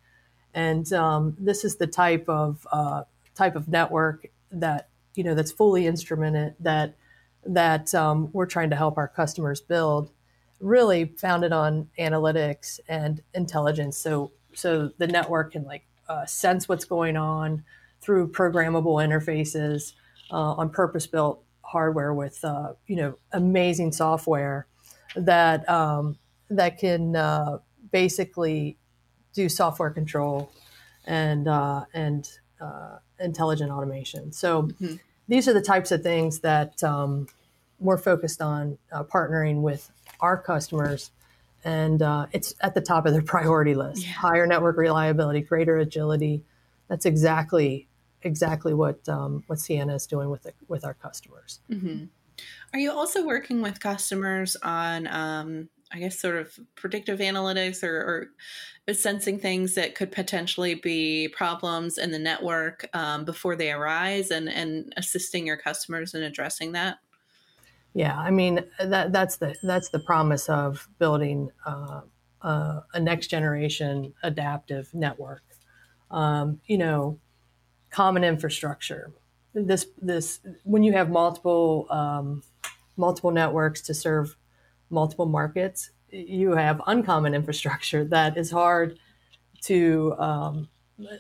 And 0.52 0.92
um, 0.92 1.36
this 1.38 1.64
is 1.64 1.76
the 1.76 1.86
type 1.86 2.28
of 2.28 2.66
uh, 2.72 3.04
type 3.34 3.54
of 3.54 3.68
network 3.68 4.26
that 4.50 4.88
you 5.14 5.24
know 5.24 5.34
that's 5.34 5.52
fully 5.52 5.84
instrumented 5.84 6.54
that 6.60 6.96
that 7.44 7.94
um, 7.94 8.28
we're 8.32 8.46
trying 8.46 8.70
to 8.70 8.76
help 8.76 8.98
our 8.98 9.08
customers 9.08 9.60
build 9.60 10.10
really 10.60 11.06
founded 11.16 11.52
on 11.52 11.88
analytics 11.98 12.80
and 12.88 13.22
intelligence. 13.34 13.96
So 13.96 14.32
so 14.54 14.90
the 14.98 15.06
network 15.06 15.52
can 15.52 15.64
like 15.64 15.84
uh, 16.08 16.26
sense 16.26 16.68
what's 16.68 16.84
going 16.84 17.16
on 17.16 17.64
through 18.00 18.32
programmable 18.32 19.04
interfaces 19.04 19.94
uh, 20.30 20.52
on 20.54 20.70
purpose 20.70 21.06
built 21.06 21.42
hardware 21.62 22.12
with 22.12 22.44
uh, 22.44 22.72
you 22.86 22.96
know 22.96 23.14
amazing 23.32 23.92
software 23.92 24.66
that 25.16 25.68
um, 25.68 26.18
that 26.50 26.78
can 26.78 27.16
uh, 27.16 27.58
basically 27.90 28.76
do 29.32 29.48
software 29.48 29.90
control 29.90 30.52
and 31.06 31.48
uh, 31.48 31.84
and 31.94 32.28
uh, 32.60 32.98
intelligent 33.18 33.70
automation. 33.70 34.32
So 34.32 34.64
mm-hmm. 34.64 34.96
these 35.28 35.48
are 35.48 35.52
the 35.52 35.62
types 35.62 35.92
of 35.92 36.02
things 36.02 36.40
that 36.40 36.82
um, 36.82 37.26
we're 37.78 37.98
focused 37.98 38.42
on 38.42 38.78
uh, 38.92 39.04
partnering 39.04 39.62
with 39.62 39.90
our 40.20 40.36
customers. 40.36 41.10
And 41.64 42.02
uh, 42.02 42.26
it's 42.32 42.54
at 42.60 42.74
the 42.74 42.80
top 42.80 43.06
of 43.06 43.12
their 43.12 43.22
priority 43.36 43.74
list. 43.74 44.06
Yeah. 44.06 44.12
higher 44.12 44.46
network 44.46 44.76
reliability 44.76 45.40
greater 45.42 45.78
agility. 45.78 46.44
That's 46.88 47.06
exactly 47.06 47.86
exactly 48.22 48.74
what 48.74 49.08
um, 49.08 49.44
what 49.46 49.58
Ciena 49.58 49.94
is 49.94 50.06
doing 50.06 50.28
with 50.28 50.42
the, 50.42 50.52
with 50.68 50.84
our 50.84 50.94
customers. 50.94 51.60
Mm-hmm. 51.70 52.04
are 52.74 52.78
you 52.78 52.92
also 52.92 53.24
working 53.26 53.62
with 53.62 53.80
customers 53.80 54.56
on 54.62 55.06
um, 55.06 55.68
I 55.92 55.98
guess, 55.98 56.18
sort 56.18 56.36
of 56.36 56.58
predictive 56.76 57.18
analytics 57.18 57.82
or, 57.82 57.96
or, 57.96 58.26
sensing 58.98 59.38
things 59.38 59.74
that 59.74 59.94
could 59.94 60.12
potentially 60.12 60.74
be 60.74 61.28
problems 61.28 61.98
in 61.98 62.10
the 62.10 62.18
network 62.18 62.88
um, 62.94 63.24
before 63.24 63.56
they 63.56 63.70
arise 63.70 64.30
and, 64.30 64.48
and 64.48 64.92
assisting 64.96 65.46
your 65.46 65.56
customers 65.56 66.14
in 66.14 66.22
addressing 66.22 66.72
that? 66.72 66.98
Yeah, 67.94 68.16
I 68.16 68.30
mean 68.30 68.64
that 68.78 69.12
that's 69.12 69.38
the 69.38 69.56
that's 69.62 69.88
the 69.88 69.98
promise 69.98 70.48
of 70.48 70.88
building 70.98 71.50
uh, 71.66 72.02
uh, 72.42 72.80
a 72.94 73.00
next 73.00 73.28
generation 73.28 74.14
adaptive 74.22 74.94
network. 74.94 75.42
Um, 76.10 76.60
you 76.66 76.78
know, 76.78 77.18
common 77.90 78.22
infrastructure. 78.22 79.12
This 79.54 79.86
this 80.00 80.40
when 80.62 80.84
you 80.84 80.92
have 80.92 81.10
multiple 81.10 81.86
um, 81.90 82.42
multiple 82.96 83.32
networks 83.32 83.80
to 83.82 83.94
serve 83.94 84.36
multiple 84.88 85.26
markets, 85.26 85.90
you 86.12 86.52
have 86.52 86.80
uncommon 86.86 87.34
infrastructure 87.34 88.04
that 88.04 88.36
is 88.36 88.50
hard 88.50 88.98
to 89.62 90.14
um, 90.18 90.68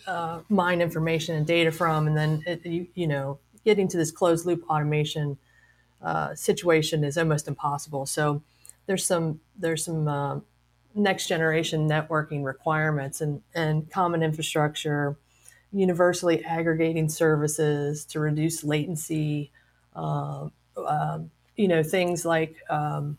uh, 0.06 0.40
mine 0.48 0.80
information 0.80 1.36
and 1.36 1.46
data 1.46 1.70
from, 1.70 2.06
and 2.06 2.16
then 2.16 2.42
it, 2.46 2.64
you, 2.64 2.86
you, 2.94 3.06
know 3.06 3.38
getting 3.64 3.88
to 3.88 3.96
this 3.96 4.10
closed 4.10 4.46
loop 4.46 4.64
automation 4.68 5.38
uh, 6.02 6.34
situation 6.34 7.04
is 7.04 7.18
almost 7.18 7.48
impossible. 7.48 8.06
So 8.06 8.42
there's 8.86 9.04
some 9.04 9.40
there's 9.58 9.84
some 9.84 10.08
uh, 10.08 10.40
next 10.94 11.28
generation 11.28 11.88
networking 11.88 12.44
requirements 12.44 13.20
and 13.20 13.42
and 13.54 13.90
common 13.90 14.22
infrastructure, 14.22 15.16
universally 15.72 16.44
aggregating 16.44 17.08
services 17.08 18.04
to 18.06 18.20
reduce 18.20 18.64
latency. 18.64 19.50
Uh, 19.94 20.48
um, 20.86 21.30
you 21.56 21.68
know 21.68 21.82
things 21.82 22.24
like 22.24 22.56
um, 22.70 23.18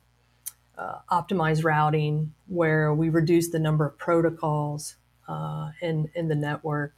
uh, 0.82 1.24
routing 1.64 2.34
where 2.48 2.94
we 2.94 3.10
reduce 3.10 3.50
the 3.50 3.60
number 3.60 3.86
of 3.86 3.98
protocols 3.98 4.96
uh, 5.28 5.70
in, 5.82 6.10
in 6.16 6.28
the 6.28 6.36
network, 6.36 6.96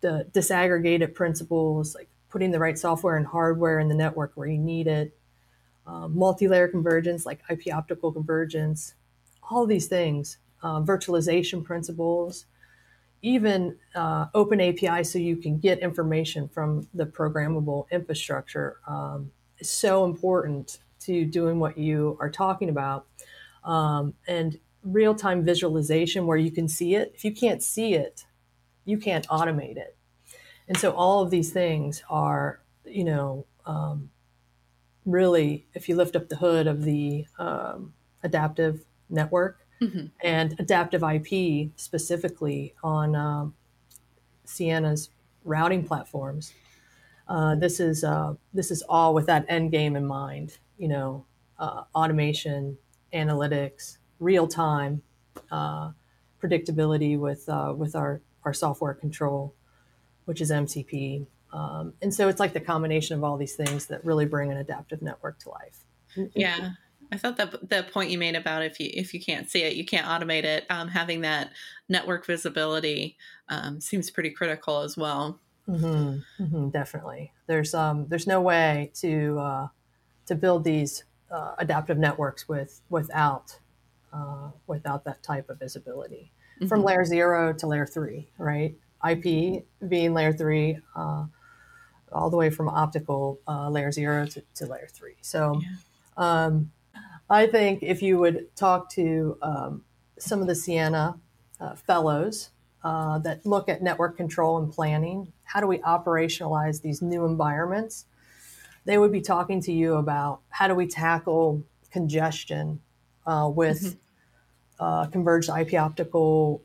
the 0.00 0.26
disaggregated 0.32 1.14
principles 1.14 1.94
like 1.94 2.08
putting 2.30 2.50
the 2.50 2.58
right 2.58 2.78
software 2.78 3.16
and 3.16 3.26
hardware 3.26 3.78
in 3.78 3.88
the 3.88 3.94
network 3.94 4.32
where 4.34 4.48
you 4.48 4.58
need 4.58 4.86
it, 4.86 5.14
uh, 5.86 6.08
multi-layer 6.08 6.68
convergence 6.68 7.26
like 7.26 7.40
IP 7.50 7.72
optical 7.72 8.10
convergence, 8.10 8.94
all 9.50 9.66
these 9.66 9.86
things, 9.86 10.38
uh, 10.62 10.80
virtualization 10.80 11.62
principles, 11.62 12.46
even 13.20 13.76
uh, 13.94 14.26
open 14.34 14.60
API 14.60 15.04
so 15.04 15.18
you 15.18 15.36
can 15.36 15.58
get 15.58 15.78
information 15.80 16.48
from 16.48 16.88
the 16.94 17.04
programmable 17.04 17.88
infrastructure 17.90 18.78
um, 18.86 19.30
is 19.58 19.70
so 19.70 20.04
important 20.04 20.78
to 21.04 21.24
doing 21.24 21.58
what 21.58 21.78
you 21.78 22.16
are 22.20 22.30
talking 22.30 22.68
about. 22.68 23.06
Um, 23.64 24.14
and 24.26 24.58
real 24.82 25.14
time 25.14 25.44
visualization 25.44 26.26
where 26.26 26.36
you 26.36 26.50
can 26.50 26.68
see 26.68 26.94
it. 26.94 27.12
If 27.14 27.24
you 27.24 27.32
can't 27.32 27.62
see 27.62 27.94
it, 27.94 28.24
you 28.84 28.98
can't 28.98 29.26
automate 29.28 29.76
it. 29.76 29.96
And 30.68 30.76
so 30.76 30.92
all 30.92 31.22
of 31.22 31.30
these 31.30 31.52
things 31.52 32.02
are, 32.08 32.60
you 32.84 33.04
know, 33.04 33.46
um, 33.66 34.10
really, 35.04 35.66
if 35.74 35.88
you 35.88 35.96
lift 35.96 36.16
up 36.16 36.28
the 36.28 36.36
hood 36.36 36.66
of 36.66 36.84
the 36.84 37.26
um, 37.38 37.92
adaptive 38.22 38.84
network 39.08 39.66
mm-hmm. 39.80 40.06
and 40.22 40.56
adaptive 40.58 41.02
IP 41.02 41.70
specifically 41.76 42.74
on 42.82 43.14
um, 43.14 43.54
Ciena's 44.44 45.10
routing 45.44 45.84
platforms, 45.84 46.54
uh, 47.28 47.54
this 47.54 47.80
is 47.80 48.02
uh, 48.02 48.34
this 48.52 48.70
is 48.70 48.82
all 48.88 49.14
with 49.14 49.26
that 49.26 49.44
end 49.48 49.70
game 49.70 49.96
in 49.96 50.06
mind 50.06 50.58
you 50.82 50.88
know, 50.88 51.24
uh, 51.60 51.84
automation, 51.94 52.76
analytics, 53.14 53.98
real 54.18 54.48
time 54.48 55.00
uh, 55.52 55.92
predictability 56.42 57.16
with 57.16 57.48
uh, 57.48 57.72
with 57.76 57.94
our 57.94 58.20
our 58.44 58.52
software 58.52 58.92
control, 58.92 59.54
which 60.24 60.40
is 60.40 60.50
MCP. 60.50 61.24
Um, 61.52 61.92
and 62.02 62.12
so 62.12 62.28
it's 62.28 62.40
like 62.40 62.52
the 62.52 62.60
combination 62.60 63.16
of 63.16 63.22
all 63.22 63.36
these 63.36 63.54
things 63.54 63.86
that 63.86 64.04
really 64.04 64.26
bring 64.26 64.50
an 64.50 64.56
adaptive 64.56 65.02
network 65.02 65.38
to 65.40 65.50
life. 65.50 65.84
Yeah. 66.34 66.70
I 67.12 67.16
thought 67.18 67.36
that 67.36 67.68
the 67.68 67.86
point 67.92 68.10
you 68.10 68.18
made 68.18 68.34
about 68.34 68.64
if 68.64 68.80
you 68.80 68.90
if 68.92 69.14
you 69.14 69.20
can't 69.20 69.48
see 69.48 69.62
it, 69.62 69.76
you 69.76 69.84
can't 69.84 70.06
automate 70.06 70.44
it. 70.44 70.66
Um, 70.68 70.88
having 70.88 71.20
that 71.20 71.52
network 71.88 72.26
visibility 72.26 73.16
um, 73.48 73.80
seems 73.80 74.10
pretty 74.10 74.30
critical 74.30 74.80
as 74.80 74.96
well. 74.96 75.38
Mm-hmm, 75.68 76.42
mm-hmm, 76.42 76.68
definitely, 76.70 77.32
there's 77.46 77.72
um, 77.72 78.06
there's 78.08 78.26
no 78.26 78.40
way 78.40 78.90
to 78.94 79.38
uh, 79.38 79.68
to 80.32 80.38
build 80.38 80.64
these 80.64 81.04
uh, 81.30 81.54
adaptive 81.58 81.98
networks 81.98 82.48
with 82.48 82.80
without 82.88 83.58
uh, 84.12 84.50
without 84.66 85.04
that 85.04 85.22
type 85.22 85.48
of 85.50 85.58
visibility 85.58 86.32
mm-hmm. 86.56 86.68
from 86.68 86.82
layer 86.82 87.04
zero 87.04 87.52
to 87.52 87.66
layer 87.66 87.86
three, 87.86 88.28
right? 88.38 88.74
IP 89.08 89.64
being 89.88 90.14
layer 90.14 90.32
three, 90.32 90.78
uh, 90.96 91.26
all 92.12 92.30
the 92.30 92.36
way 92.36 92.50
from 92.50 92.68
optical 92.68 93.40
uh, 93.48 93.68
layer 93.68 93.90
zero 93.90 94.26
to, 94.26 94.42
to, 94.54 94.66
layer 94.66 94.88
three. 94.92 95.16
So, 95.22 95.60
yeah. 95.60 96.44
um, 96.44 96.70
I 97.28 97.46
think 97.46 97.82
if 97.82 98.00
you 98.02 98.18
would 98.18 98.54
talk 98.54 98.90
to 98.92 99.38
um, 99.42 99.84
some 100.18 100.40
of 100.40 100.46
the 100.46 100.52
Ciena 100.52 101.18
uh, 101.60 101.74
fellows 101.74 102.50
uh, 102.84 103.18
that 103.20 103.44
look 103.44 103.68
at 103.68 103.82
network 103.82 104.16
control 104.16 104.58
and 104.58 104.70
planning, 104.70 105.32
how 105.42 105.60
do 105.60 105.66
we 105.66 105.78
operationalize 105.78 106.82
these 106.82 107.02
new 107.02 107.24
environments? 107.24 108.06
They 108.84 108.98
would 108.98 109.12
be 109.12 109.20
talking 109.20 109.60
to 109.62 109.72
you 109.72 109.94
about 109.94 110.40
how 110.48 110.68
do 110.68 110.74
we 110.74 110.86
tackle 110.86 111.62
congestion 111.90 112.80
uh, 113.26 113.50
with 113.54 113.82
mm-hmm. 113.82 113.98
Uh, 114.80 115.06
converged 115.06 115.48
IP 115.48 115.74
optical 115.74 116.60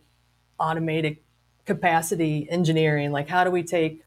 automated 0.59 1.17
capacity 1.65 2.47
engineering. 2.49 3.11
Like, 3.11 3.29
how 3.29 3.43
do 3.43 3.51
we 3.51 3.61
take 3.61 4.01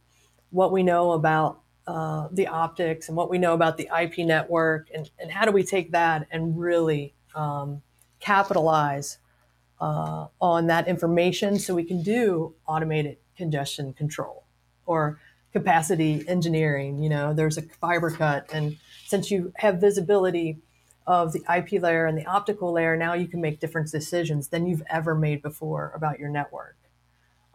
what 0.51 0.73
we 0.73 0.83
know 0.83 1.13
about 1.13 1.61
uh, 1.87 2.27
the 2.33 2.49
optics 2.49 3.07
and 3.07 3.17
what 3.17 3.31
we 3.31 3.39
know 3.39 3.55
about 3.55 3.77
the 3.77 3.89
IP 3.97 4.19
network, 4.27 4.89
and, 4.93 5.09
and 5.21 5.31
how 5.31 5.45
do 5.45 5.53
we 5.53 5.63
take 5.63 5.93
that 5.93 6.27
and 6.33 6.59
really 6.59 7.15
um, 7.37 7.83
capitalize 8.19 9.19
uh, 9.81 10.27
on 10.41 10.67
that 10.67 10.89
information 10.89 11.59
so 11.59 11.75
we 11.75 11.85
can 11.85 12.03
do 12.03 12.55
automated 12.67 13.17
congestion 13.37 13.93
control 13.93 14.45
or 14.87 15.19
capacity 15.53 16.25
engineering. 16.29 17.03
You 17.03 17.09
know, 17.09 17.35
there's 17.35 17.59
a 17.59 17.63
fiber 17.63 18.11
cut, 18.11 18.47
and 18.53 18.77
since 19.07 19.31
you 19.31 19.53
have 19.57 19.81
visibility 19.81 20.59
of 21.07 21.33
the 21.33 21.43
IP 21.55 21.83
layer 21.83 22.07
and 22.07 22.17
the 22.17 22.27
optical 22.27 22.73
layer, 22.73 22.97
now 22.97 23.15
you 23.15 23.27
can 23.27 23.41
make 23.41 23.59
different 23.59 23.91
decisions 23.91 24.49
than 24.49 24.67
you've 24.67 24.83
ever 24.89 25.15
made 25.15 25.43
before 25.43 25.93
about 25.95 26.21
your 26.21 26.29
network. 26.29 26.77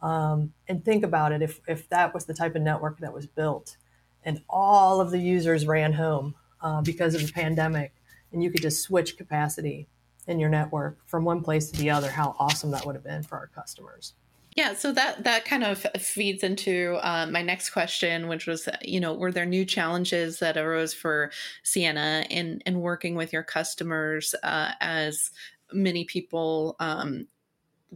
Um, 0.02 0.54
and 0.68 0.84
think 0.84 1.04
about 1.04 1.32
it 1.32 1.42
if, 1.42 1.62
if 1.68 1.88
that 1.90 2.14
was 2.14 2.26
the 2.26 2.34
type 2.34 2.56
of 2.56 2.62
network 2.62 3.00
that 3.00 3.14
was 3.14 3.26
built 3.26 3.78
and 4.26 4.42
all 4.50 5.00
of 5.00 5.12
the 5.12 5.20
users 5.20 5.66
ran 5.66 5.94
home 5.94 6.36
uh, 6.62 6.82
because 6.82 7.16
of 7.16 7.26
the 7.26 7.32
pandemic 7.32 7.94
and 8.34 8.44
you 8.44 8.50
could 8.50 8.62
just 8.62 8.82
switch 8.82 9.18
capacity 9.18 9.88
in 10.28 10.40
your 10.40 10.50
network 10.50 10.98
from 11.06 11.24
one 11.24 11.42
place 11.42 11.70
to 11.70 11.78
the 11.78 11.92
other, 11.92 12.10
how 12.10 12.36
awesome 12.40 12.72
that 12.72 12.86
would 12.86 12.96
have 12.96 13.04
been 13.04 13.22
for 13.24 13.38
our 13.38 13.48
customers. 13.48 14.14
Yeah, 14.56 14.74
so 14.74 14.94
that 14.94 15.26
that 15.26 15.44
kind 15.44 15.66
of 15.66 15.80
feeds 16.00 16.42
into 16.42 16.98
uh, 17.02 17.26
my 17.30 17.42
next 17.42 17.72
question, 17.72 18.30
which 18.30 18.48
was, 18.48 18.70
you 18.82 19.02
know, 19.02 19.14
were 19.14 19.32
there 19.32 19.46
new 19.46 19.66
challenges 19.66 20.40
that 20.40 20.56
arose 20.56 20.94
for 20.94 21.32
Ciena 21.66 22.26
in 22.30 22.62
in 22.66 22.80
working 22.80 23.16
with 23.16 23.34
your 23.34 23.44
customers 23.44 24.34
uh, 24.44 24.72
as 24.80 25.32
many 25.74 26.06
people 26.06 26.78
um, 26.80 27.28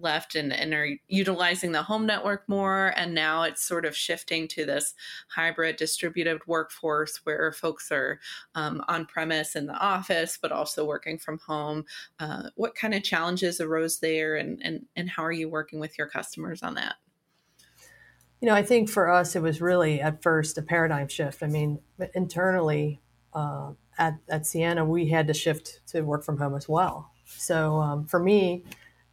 left 0.01 0.35
and, 0.35 0.51
and 0.53 0.73
are 0.73 0.89
utilizing 1.07 1.71
the 1.71 1.83
home 1.83 2.05
network 2.05 2.47
more. 2.47 2.93
And 2.95 3.13
now 3.13 3.43
it's 3.43 3.63
sort 3.63 3.85
of 3.85 3.95
shifting 3.95 4.47
to 4.49 4.65
this 4.65 4.93
hybrid 5.29 5.75
distributed 5.75 6.39
workforce 6.47 7.21
where 7.23 7.51
folks 7.51 7.91
are 7.91 8.19
um, 8.55 8.83
on 8.87 9.05
premise 9.05 9.55
in 9.55 9.67
the 9.67 9.77
office, 9.77 10.37
but 10.41 10.51
also 10.51 10.85
working 10.85 11.17
from 11.17 11.39
home. 11.39 11.85
Uh, 12.19 12.49
what 12.55 12.75
kind 12.75 12.93
of 12.93 13.03
challenges 13.03 13.61
arose 13.61 13.99
there 13.99 14.35
and, 14.35 14.61
and, 14.63 14.85
and 14.95 15.09
how 15.09 15.23
are 15.23 15.31
you 15.31 15.49
working 15.49 15.79
with 15.79 15.97
your 15.97 16.07
customers 16.07 16.63
on 16.63 16.75
that? 16.75 16.95
You 18.41 18.47
know, 18.47 18.55
I 18.55 18.63
think 18.63 18.89
for 18.89 19.09
us, 19.09 19.35
it 19.35 19.41
was 19.41 19.59
really 19.59 19.99
at 19.99 20.23
first 20.23 20.57
a 20.57 20.61
paradigm 20.61 21.09
shift. 21.09 21.43
I 21.43 21.47
mean, 21.47 21.79
internally 22.13 23.01
uh, 23.33 23.73
at, 23.97 24.15
at 24.29 24.43
Ciena, 24.43 24.87
we 24.87 25.09
had 25.09 25.27
to 25.27 25.33
shift 25.33 25.81
to 25.87 26.01
work 26.01 26.23
from 26.23 26.37
home 26.37 26.55
as 26.55 26.69
well. 26.69 27.11
So 27.25 27.77
um, 27.77 28.05
for 28.05 28.19
me, 28.19 28.63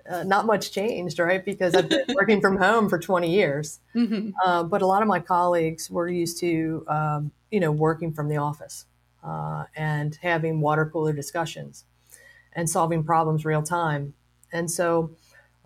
uh, 0.08 0.22
not 0.24 0.46
much 0.46 0.72
changed, 0.72 1.18
right? 1.18 1.44
Because 1.44 1.74
I've 1.74 1.88
been 1.88 2.04
working 2.14 2.40
from 2.40 2.56
home 2.56 2.88
for 2.88 2.98
20 2.98 3.30
years. 3.30 3.80
Mm-hmm. 3.94 4.30
Uh, 4.44 4.62
but 4.64 4.82
a 4.82 4.86
lot 4.86 5.02
of 5.02 5.08
my 5.08 5.20
colleagues 5.20 5.90
were 5.90 6.08
used 6.08 6.38
to, 6.40 6.84
um, 6.88 7.30
you 7.50 7.60
know, 7.60 7.72
working 7.72 8.12
from 8.12 8.28
the 8.28 8.36
office 8.36 8.86
uh, 9.24 9.64
and 9.74 10.18
having 10.22 10.60
water 10.60 10.86
cooler 10.86 11.12
discussions 11.12 11.84
and 12.52 12.68
solving 12.70 13.04
problems 13.04 13.44
real 13.44 13.62
time. 13.62 14.14
And 14.52 14.70
so 14.70 15.10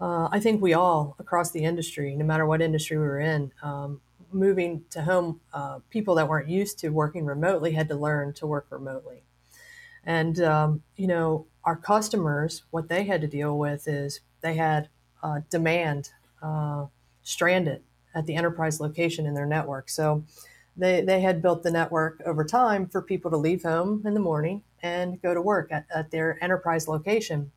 uh, 0.00 0.29
I 0.33 0.40
think 0.40 0.62
we 0.62 0.72
all 0.72 1.14
across 1.18 1.50
the 1.50 1.64
industry, 1.64 2.16
no 2.16 2.24
matter 2.24 2.46
what 2.46 2.62
industry 2.62 2.96
we 2.96 3.05
were 3.05 3.20
in, 3.20 3.53
um, 3.62 4.00
moving 4.33 4.85
to 4.90 5.03
home, 5.03 5.40
uh, 5.53 5.81
people 5.90 6.14
that 6.14 6.29
weren't 6.29 6.48
used 6.48 6.79
to 6.79 6.88
working 6.90 7.24
remotely 7.26 7.72
had 7.72 7.88
to 7.88 7.96
learn 7.96 8.33
to 8.35 8.46
work 8.46 8.66
remotely. 8.70 9.22
And, 10.05 10.40
um, 10.40 10.83
you 10.96 11.07
know, 11.07 11.46
our 11.64 11.76
customers, 11.76 12.62
what 12.70 12.88
they 12.88 13.05
had 13.05 13.20
to 13.20 13.26
deal 13.26 13.59
with 13.59 13.87
is 13.87 14.20
they 14.40 14.55
had 14.55 14.88
uh, 15.22 15.40
demand 15.50 16.11
uh, 16.42 16.87
stranded 17.22 17.83
at 18.14 18.26
the 18.26 18.35
enterprise 18.35 18.81
location 18.81 19.26
in 19.26 19.35
their 19.35 19.46
network. 19.46 19.88
So 19.88 20.24
they, 20.76 21.03
they 21.03 21.20
had 21.20 21.42
built 21.42 21.62
the 21.62 21.70
network 21.70 22.22
over 22.24 22.44
time 22.44 22.88
for 22.88 23.03
people 23.03 23.31
to 23.31 23.37
leave 23.37 23.62
home 23.62 24.03
in 24.07 24.14
the 24.14 24.20
morning 24.20 24.62
and 24.83 25.20
go 25.20 25.35
to 25.35 25.42
work 25.42 25.70
at, 25.70 25.87
at 25.94 26.11
their 26.11 26.42
enterprise 26.42 26.88
location. 26.88 27.53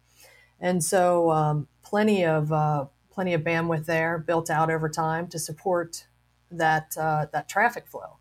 And 0.59 0.83
so 0.83 1.31
um, 1.31 1.67
plenty 1.83 2.25
of 2.25 2.51
uh, 2.51 2.85
plenty 3.11 3.33
of 3.33 3.41
bandwidth 3.41 3.85
there 3.85 4.17
built 4.17 4.49
out 4.49 4.71
over 4.71 4.89
time 4.89 5.27
to 5.27 5.39
support 5.39 6.07
that 6.51 6.95
uh, 6.97 7.27
that 7.31 7.49
traffic 7.49 7.87
flow. 7.87 8.17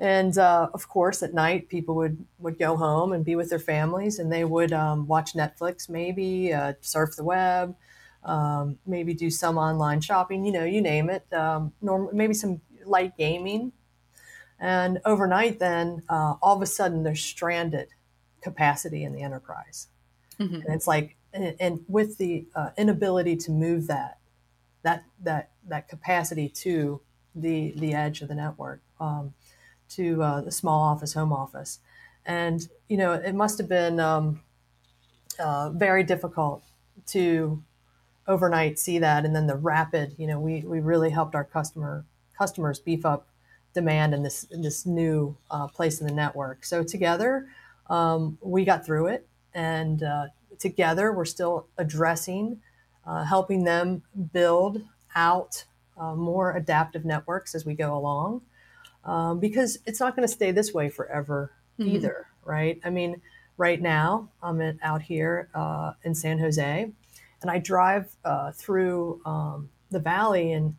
And 0.00 0.38
uh, 0.38 0.68
of 0.72 0.88
course, 0.88 1.22
at 1.24 1.34
night, 1.34 1.68
people 1.68 1.96
would, 1.96 2.24
would 2.38 2.58
go 2.58 2.76
home 2.76 3.12
and 3.12 3.24
be 3.24 3.34
with 3.34 3.50
their 3.50 3.58
families, 3.58 4.20
and 4.20 4.32
they 4.32 4.44
would 4.44 4.72
um, 4.72 5.08
watch 5.08 5.34
Netflix, 5.34 5.88
maybe 5.88 6.52
uh, 6.52 6.74
surf 6.80 7.16
the 7.16 7.24
web, 7.24 7.74
um, 8.22 8.78
maybe 8.86 9.12
do 9.12 9.28
some 9.28 9.58
online 9.58 10.00
shopping. 10.00 10.44
You 10.44 10.52
know, 10.52 10.64
you 10.64 10.80
name 10.80 11.10
it. 11.10 11.24
Um, 11.32 11.72
norm- 11.82 12.10
maybe 12.12 12.34
some 12.34 12.60
light 12.84 13.16
gaming. 13.16 13.72
And 14.60 15.00
overnight, 15.04 15.58
then 15.58 16.02
uh, 16.08 16.34
all 16.42 16.56
of 16.56 16.62
a 16.62 16.66
sudden, 16.66 17.02
there's 17.02 17.22
stranded 17.22 17.88
capacity 18.40 19.04
in 19.04 19.12
the 19.12 19.22
enterprise, 19.22 19.88
mm-hmm. 20.38 20.54
and 20.54 20.74
it's 20.74 20.86
like, 20.86 21.16
and, 21.32 21.54
and 21.60 21.84
with 21.88 22.18
the 22.18 22.46
uh, 22.54 22.70
inability 22.76 23.36
to 23.36 23.50
move 23.52 23.86
that, 23.88 24.18
that 24.82 25.04
that 25.22 25.50
that 25.68 25.88
capacity 25.88 26.48
to 26.48 27.00
the 27.34 27.72
the 27.76 27.94
edge 27.94 28.20
of 28.20 28.28
the 28.28 28.34
network. 28.34 28.80
Um, 29.00 29.34
to 29.90 30.22
uh, 30.22 30.40
the 30.40 30.52
small 30.52 30.82
office, 30.82 31.14
home 31.14 31.32
office. 31.32 31.80
And, 32.26 32.68
you 32.88 32.96
know, 32.96 33.12
it 33.12 33.34
must 33.34 33.58
have 33.58 33.68
been 33.68 33.98
um, 34.00 34.42
uh, 35.38 35.70
very 35.70 36.02
difficult 36.02 36.62
to 37.08 37.62
overnight 38.26 38.78
see 38.78 38.98
that. 38.98 39.24
And 39.24 39.34
then 39.34 39.46
the 39.46 39.56
rapid, 39.56 40.14
you 40.18 40.26
know, 40.26 40.38
we, 40.38 40.60
we 40.60 40.80
really 40.80 41.10
helped 41.10 41.34
our 41.34 41.44
customer 41.44 42.04
customers 42.36 42.78
beef 42.78 43.04
up 43.04 43.26
demand 43.74 44.14
in 44.14 44.22
this, 44.22 44.44
in 44.44 44.62
this 44.62 44.86
new 44.86 45.36
uh, 45.50 45.66
place 45.66 46.00
in 46.00 46.06
the 46.06 46.12
network. 46.12 46.64
So 46.64 46.84
together, 46.84 47.48
um, 47.90 48.38
we 48.40 48.64
got 48.64 48.86
through 48.86 49.08
it. 49.08 49.26
And 49.54 50.02
uh, 50.02 50.26
together, 50.58 51.12
we're 51.12 51.24
still 51.24 51.66
addressing, 51.78 52.60
uh, 53.06 53.24
helping 53.24 53.64
them 53.64 54.02
build 54.32 54.82
out 55.16 55.64
uh, 55.96 56.14
more 56.14 56.56
adaptive 56.56 57.04
networks 57.04 57.54
as 57.54 57.64
we 57.64 57.74
go 57.74 57.96
along 57.96 58.42
um, 59.04 59.40
because 59.40 59.78
it's 59.86 60.00
not 60.00 60.16
going 60.16 60.26
to 60.26 60.32
stay 60.32 60.50
this 60.50 60.72
way 60.72 60.88
forever 60.88 61.52
mm-hmm. 61.78 61.96
either, 61.96 62.26
right? 62.44 62.80
I 62.84 62.90
mean, 62.90 63.20
right 63.56 63.80
now 63.80 64.30
I'm 64.42 64.60
at, 64.60 64.76
out 64.82 65.02
here 65.02 65.48
uh, 65.54 65.92
in 66.02 66.14
San 66.14 66.38
Jose, 66.38 66.90
and 67.42 67.50
I 67.50 67.58
drive 67.58 68.16
uh, 68.24 68.52
through 68.52 69.20
um, 69.24 69.70
the 69.90 70.00
valley, 70.00 70.52
and 70.52 70.76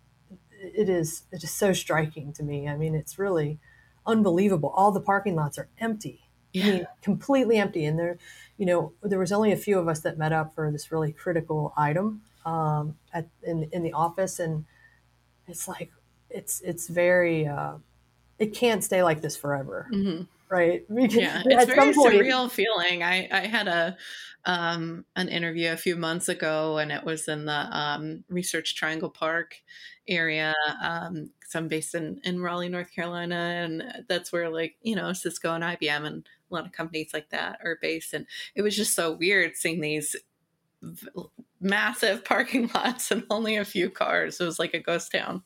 it 0.51 0.89
is 0.89 1.23
it 1.31 1.43
is 1.43 1.51
so 1.51 1.73
striking 1.73 2.33
to 2.33 2.43
me. 2.43 2.67
I 2.67 2.75
mean, 2.75 2.95
it's 2.95 3.17
really 3.17 3.59
unbelievable. 4.05 4.69
All 4.75 4.91
the 4.91 5.01
parking 5.01 5.35
lots 5.35 5.57
are 5.57 5.69
empty. 5.79 6.21
Yeah. 6.51 6.63
I 6.63 6.71
mean, 6.71 6.87
completely 7.01 7.57
empty. 7.57 7.85
And 7.85 7.99
there, 7.99 8.17
you 8.57 8.65
know, 8.65 8.93
there 9.03 9.19
was 9.19 9.31
only 9.31 9.51
a 9.51 9.57
few 9.57 9.77
of 9.77 9.87
us 9.87 9.99
that 10.01 10.17
met 10.17 10.33
up 10.33 10.55
for 10.55 10.71
this 10.71 10.91
really 10.91 11.11
critical 11.11 11.73
item 11.77 12.21
um, 12.45 12.95
at 13.13 13.27
in 13.43 13.69
in 13.71 13.83
the 13.83 13.93
office, 13.93 14.39
and 14.39 14.65
it's 15.47 15.67
like 15.67 15.91
it's 16.29 16.61
it's 16.61 16.87
very 16.87 17.47
uh, 17.47 17.75
it 18.39 18.53
can't 18.53 18.83
stay 18.83 19.03
like 19.03 19.21
this 19.21 19.35
forever. 19.35 19.87
Mm-hmm. 19.93 20.23
Right. 20.49 20.83
Because 20.93 21.15
yeah. 21.15 21.43
It's 21.45 21.65
very 21.65 21.93
point, 21.93 22.15
surreal 22.15 22.49
feeling. 22.49 23.03
I, 23.03 23.27
I 23.31 23.41
had 23.41 23.67
a, 23.67 23.97
um, 24.45 25.05
an 25.15 25.29
interview 25.29 25.71
a 25.71 25.77
few 25.77 25.95
months 25.95 26.29
ago 26.29 26.77
and 26.77 26.91
it 26.91 27.03
was 27.03 27.27
in 27.27 27.45
the, 27.45 27.77
um, 27.77 28.23
research 28.29 28.75
triangle 28.75 29.09
park 29.09 29.55
area. 30.07 30.55
Um, 30.81 31.29
cause 31.43 31.55
I'm 31.55 31.67
based 31.67 31.93
in, 31.93 32.19
in 32.23 32.41
Raleigh, 32.41 32.69
North 32.69 32.91
Carolina. 32.91 33.35
And 33.35 34.05
that's 34.07 34.31
where 34.31 34.49
like, 34.49 34.75
you 34.81 34.95
know, 34.95 35.13
Cisco 35.13 35.53
and 35.53 35.63
IBM 35.63 36.05
and 36.05 36.27
a 36.49 36.53
lot 36.53 36.65
of 36.65 36.71
companies 36.71 37.11
like 37.13 37.29
that 37.29 37.59
are 37.63 37.77
based. 37.81 38.13
And 38.13 38.25
it 38.55 38.63
was 38.63 38.75
just 38.75 38.95
so 38.95 39.11
weird 39.11 39.55
seeing 39.55 39.81
these 39.81 40.15
massive 41.61 42.23
parking 42.25 42.69
lots 42.73 43.11
and 43.11 43.23
only 43.29 43.57
a 43.57 43.65
few 43.65 43.89
cars. 43.89 44.39
It 44.39 44.45
was 44.45 44.59
like 44.59 44.73
a 44.73 44.79
ghost 44.79 45.11
town. 45.11 45.43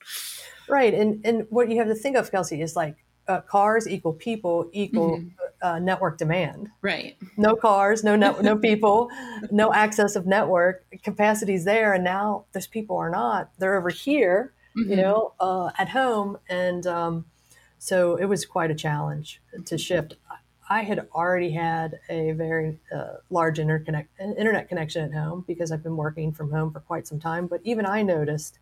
Right, 0.70 0.94
and 0.94 1.26
and 1.26 1.48
what 1.50 1.70
you 1.70 1.78
have 1.78 1.88
to 1.88 1.96
think 1.96 2.16
of, 2.16 2.32
Kelsey, 2.32 2.62
is 2.62 2.76
like 2.76 2.98
uh, 3.28 3.42
cars 3.42 3.88
equal 3.88 4.14
people 4.14 4.70
equal 4.72 5.18
mm-hmm. 5.18 5.28
uh, 5.62 5.80
network 5.80 6.18
demand. 6.18 6.70
Right. 6.82 7.18
No 7.38 7.56
cars, 7.56 8.04
no 8.04 8.16
net, 8.16 8.42
no 8.44 8.58
people, 8.70 9.10
no 9.52 9.74
access 9.74 10.16
of 10.16 10.26
network 10.26 10.86
capacities 11.04 11.66
there, 11.66 11.94
and 11.94 12.04
now 12.04 12.46
those 12.54 12.68
people 12.68 12.98
are 12.98 13.10
not. 13.10 13.52
They're 13.60 13.78
over 13.78 13.90
here, 13.90 14.54
mm-hmm. 14.78 14.90
you 14.90 14.96
know, 14.98 15.34
uh, 15.40 15.72
at 15.78 15.90
home, 15.90 16.38
and 16.50 16.86
um, 16.88 17.26
so 17.80 18.16
it 18.16 18.26
was 18.26 18.46
quite 18.46 18.72
a 18.72 18.76
challenge 18.76 19.42
to 19.66 19.78
shift. 19.78 20.16
I 20.70 20.84
had 20.84 21.08
already 21.14 21.52
had 21.52 22.00
a 22.10 22.32
very 22.32 22.80
uh, 22.96 23.16
large 23.30 23.58
interconnect, 23.58 24.08
internet 24.20 24.70
connection 24.70 25.04
at 25.04 25.14
home 25.14 25.44
because 25.46 25.72
I've 25.72 25.84
been 25.84 25.98
working 25.98 26.32
from 26.32 26.50
home 26.50 26.72
for 26.72 26.80
quite 26.80 27.06
some 27.06 27.20
time. 27.20 27.48
But 27.48 27.60
even 27.64 27.86
I 27.86 28.02
noticed 28.02 28.60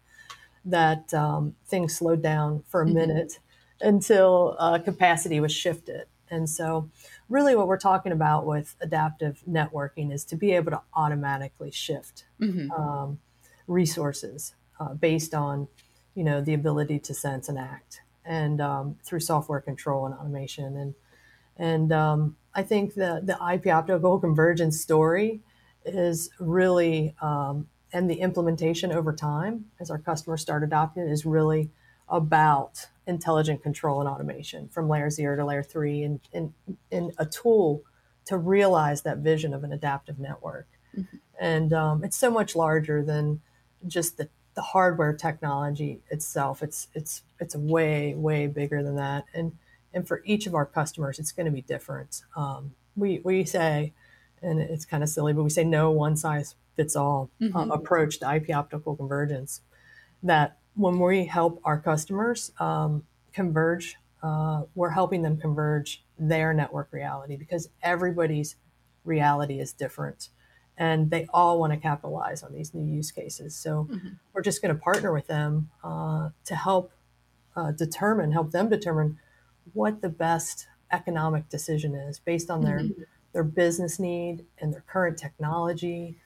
that 0.65 1.13
um, 1.13 1.56
things 1.65 1.95
slowed 1.95 2.21
down 2.21 2.63
for 2.67 2.82
a 2.82 2.86
mm-hmm. 2.86 2.95
minute 2.95 3.39
until 3.80 4.56
uh, 4.60 4.78
capacity 4.80 5.39
was 5.39 5.52
shifted. 5.52 6.06
And 6.30 6.50
so, 6.50 6.89
really, 7.28 7.56
what 7.56 7.67
we're 7.67 7.78
talking 7.78 8.12
about 8.12 8.45
with 8.45 8.76
adaptive 8.80 9.43
networking 9.50 10.13
is 10.13 10.24
to 10.26 10.36
be 10.38 10.54
able 10.54 10.71
to 10.71 10.82
automatically 10.93 11.71
shift 11.71 12.26
mm-hmm. 12.39 12.71
um, 12.71 13.19
resources 13.67 14.56
uh, 14.80 14.93
based 14.93 15.34
on, 15.34 15.67
you 16.15 16.24
know, 16.24 16.41
the 16.41 16.54
ability 16.54 17.00
to 17.00 17.13
sense 17.13 17.50
and 17.50 17.60
act, 17.60 18.02
and 18.24 18.62
um, 18.62 18.95
through 19.04 19.19
software 19.19 19.60
control 19.60 20.06
and 20.06 20.15
automation. 20.15 20.78
And 20.78 20.95
and 21.58 21.91
um, 21.91 22.38
I 22.56 22.63
think 22.63 22.93
the 22.93 23.21
the 23.24 23.38
IP 23.54 23.67
optical 23.67 24.17
convergence 24.17 24.80
story 24.80 25.41
is 25.84 26.30
really 26.39 27.13
um, 27.21 27.67
and 27.94 28.10
the 28.10 28.22
implementation 28.22 28.92
over 28.92 29.14
time 29.14 29.66
as 29.80 29.90
our 29.92 30.00
customers 30.00 30.42
start 30.42 30.64
adopting 30.64 31.04
is 31.04 31.26
really 31.26 31.70
about 32.08 32.88
intelligent 33.08 33.64
control 33.64 34.00
and 34.00 34.10
automation 34.10 34.68
from 34.70 34.90
layer 34.90 35.10
zero 35.10 35.36
to 35.36 35.46
layer 35.46 35.64
three 35.64 36.04
and, 36.04 36.20
and, 36.34 36.54
and 36.92 37.14
a 37.18 37.26
tool 37.26 37.82
to 38.26 38.38
realize 38.38 39.02
that 39.02 39.18
vision 39.18 39.54
of 39.54 39.64
an 39.64 39.72
adaptive 39.72 40.20
network. 40.20 40.68
Mm-hmm. 40.96 41.18
And 41.40 41.74
um, 41.74 42.04
it's 42.04 42.18
so 42.18 42.30
much 42.30 42.56
larger 42.56 43.04
than 43.04 43.42
just 43.88 44.18
the, 44.18 44.30
the 44.54 44.62
hardware 44.62 45.14
technology 45.14 46.02
itself. 46.10 46.62
It's, 46.62 46.88
it's, 46.94 47.24
it's 47.40 47.56
way, 47.56 48.14
way 48.14 48.48
bigger 48.48 48.84
than 48.84 48.96
that. 48.98 49.26
And, 49.34 49.58
and 49.94 50.08
for 50.08 50.22
each 50.26 50.46
of 50.46 50.54
our 50.54 50.66
customers, 50.66 51.18
it's 51.18 51.32
going 51.32 51.48
to 51.48 51.52
be 51.52 51.62
different. 51.62 52.22
Um, 52.36 52.76
we, 52.96 53.20
we 53.24 53.44
say, 53.46 53.94
and 54.42 54.60
it's 54.60 54.86
kind 54.86 55.02
of 55.02 55.10
silly, 55.10 55.34
but 55.34 55.44
we 55.44 55.50
say 55.50 55.64
no 55.64 55.92
one 55.92 56.16
size 56.16 56.56
fits 56.76 56.96
all 56.96 57.30
mm-hmm. 57.42 57.56
uh, 57.56 57.66
approach 57.68 58.20
to 58.20 58.36
IP 58.36 58.56
optical 58.56 58.96
convergence. 58.96 59.62
That 60.24 60.58
when 60.76 61.00
we 61.00 61.26
help 61.26 61.62
our 61.64 61.80
customers 61.80 62.52
um, 62.60 63.04
converge, 63.34 63.96
uh, 64.24 64.64
we're 64.76 64.92
helping 64.92 65.22
them 65.22 65.38
converge 65.38 66.04
their 66.18 66.54
network 66.54 66.90
reality 66.92 67.36
because 67.36 67.70
everybody's 67.82 68.56
reality 69.04 69.60
is 69.60 69.74
different 69.74 70.30
and 70.78 71.12
they 71.12 71.28
all 71.34 71.60
want 71.60 71.74
to 71.74 71.78
capitalize 71.78 72.44
on 72.44 72.54
these 72.54 72.74
new 72.74 72.84
use 72.84 73.12
cases. 73.12 73.56
So 73.56 73.88
mm-hmm. 73.90 74.10
we're 74.34 74.42
just 74.42 74.62
going 74.62 74.74
to 74.74 74.82
partner 74.82 75.14
with 75.14 75.28
them 75.28 75.70
uh, 75.84 76.30
to 76.46 76.56
help 76.56 76.92
uh, 77.56 77.72
determine, 77.72 78.32
help 78.32 78.52
them 78.52 78.70
determine 78.70 79.20
what 79.74 80.02
the 80.02 80.10
best 80.10 80.68
economic 80.92 81.50
decision 81.50 81.96
is 81.96 82.20
based 82.20 82.50
on 82.50 82.62
their 82.62 82.80
mm-hmm. 82.80 83.02
their 83.34 83.44
business 83.44 84.00
need 84.00 84.46
and 84.60 84.74
their 84.74 84.84
current 84.88 85.18
technology. 85.18 86.18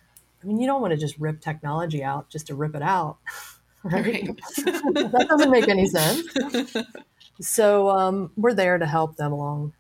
I 0.45 0.47
mean, 0.47 0.60
you 0.60 0.67
don't 0.67 0.81
want 0.81 0.91
to 0.91 0.97
just 0.97 1.17
rip 1.17 1.41
technology 1.41 2.03
out 2.03 2.29
just 2.29 2.47
to 2.47 2.55
rip 2.55 2.75
it 2.75 2.84
out. 2.84 3.17
right? 3.84 4.05
right. 4.05 4.27
that 4.93 5.25
doesn't 5.27 5.49
make 5.49 5.67
any 5.67 5.88
sense. 5.88 6.23
So 7.41 7.89
um, 7.89 8.31
we're 8.38 8.53
there 8.53 8.77
to 8.77 8.86
help 8.86 9.17
them 9.17 9.34
along 9.34 9.73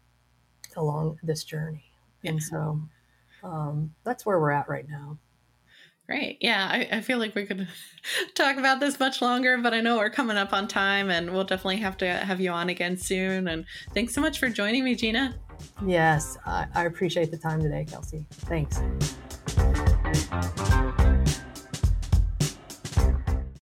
along 0.75 1.19
this 1.23 1.43
journey, 1.43 1.85
yeah. 2.21 2.31
and 2.31 2.43
so 2.43 2.81
um, 3.43 3.93
that's 4.03 4.25
where 4.25 4.39
we're 4.39 4.51
at 4.51 4.67
right 4.67 4.87
now. 4.89 5.17
Great. 6.05 6.37
Yeah, 6.39 6.67
I, 6.69 6.87
I, 6.97 7.01
feel 7.01 7.17
like 7.17 7.33
we 7.33 7.47
could 7.47 7.67
talk 8.35 8.57
about 8.57 8.79
this 8.79 8.99
much 8.99 9.23
longer, 9.23 9.57
but 9.57 9.73
I 9.73 9.81
know 9.81 9.97
we're 9.97 10.11
coming 10.11 10.37
up 10.37 10.53
on 10.53 10.67
time 10.67 11.09
and 11.09 11.31
we'll 11.31 11.45
definitely 11.45 11.77
have 11.77 11.97
to 11.97 12.07
have 12.07 12.39
you 12.39 12.51
on 12.51 12.69
again 12.69 12.95
soon. 12.95 13.47
And 13.47 13.65
thanks 13.95 14.13
so 14.13 14.21
much 14.21 14.37
for 14.37 14.47
joining 14.47 14.83
me, 14.83 14.93
Gina. 14.93 15.33
Yes, 15.83 16.37
I, 16.45 16.67
I 16.75 16.85
appreciate 16.85 17.31
the 17.31 17.37
time 17.37 17.59
today, 17.59 17.87
Kelsey. 17.89 18.27
Thanks. 18.29 18.79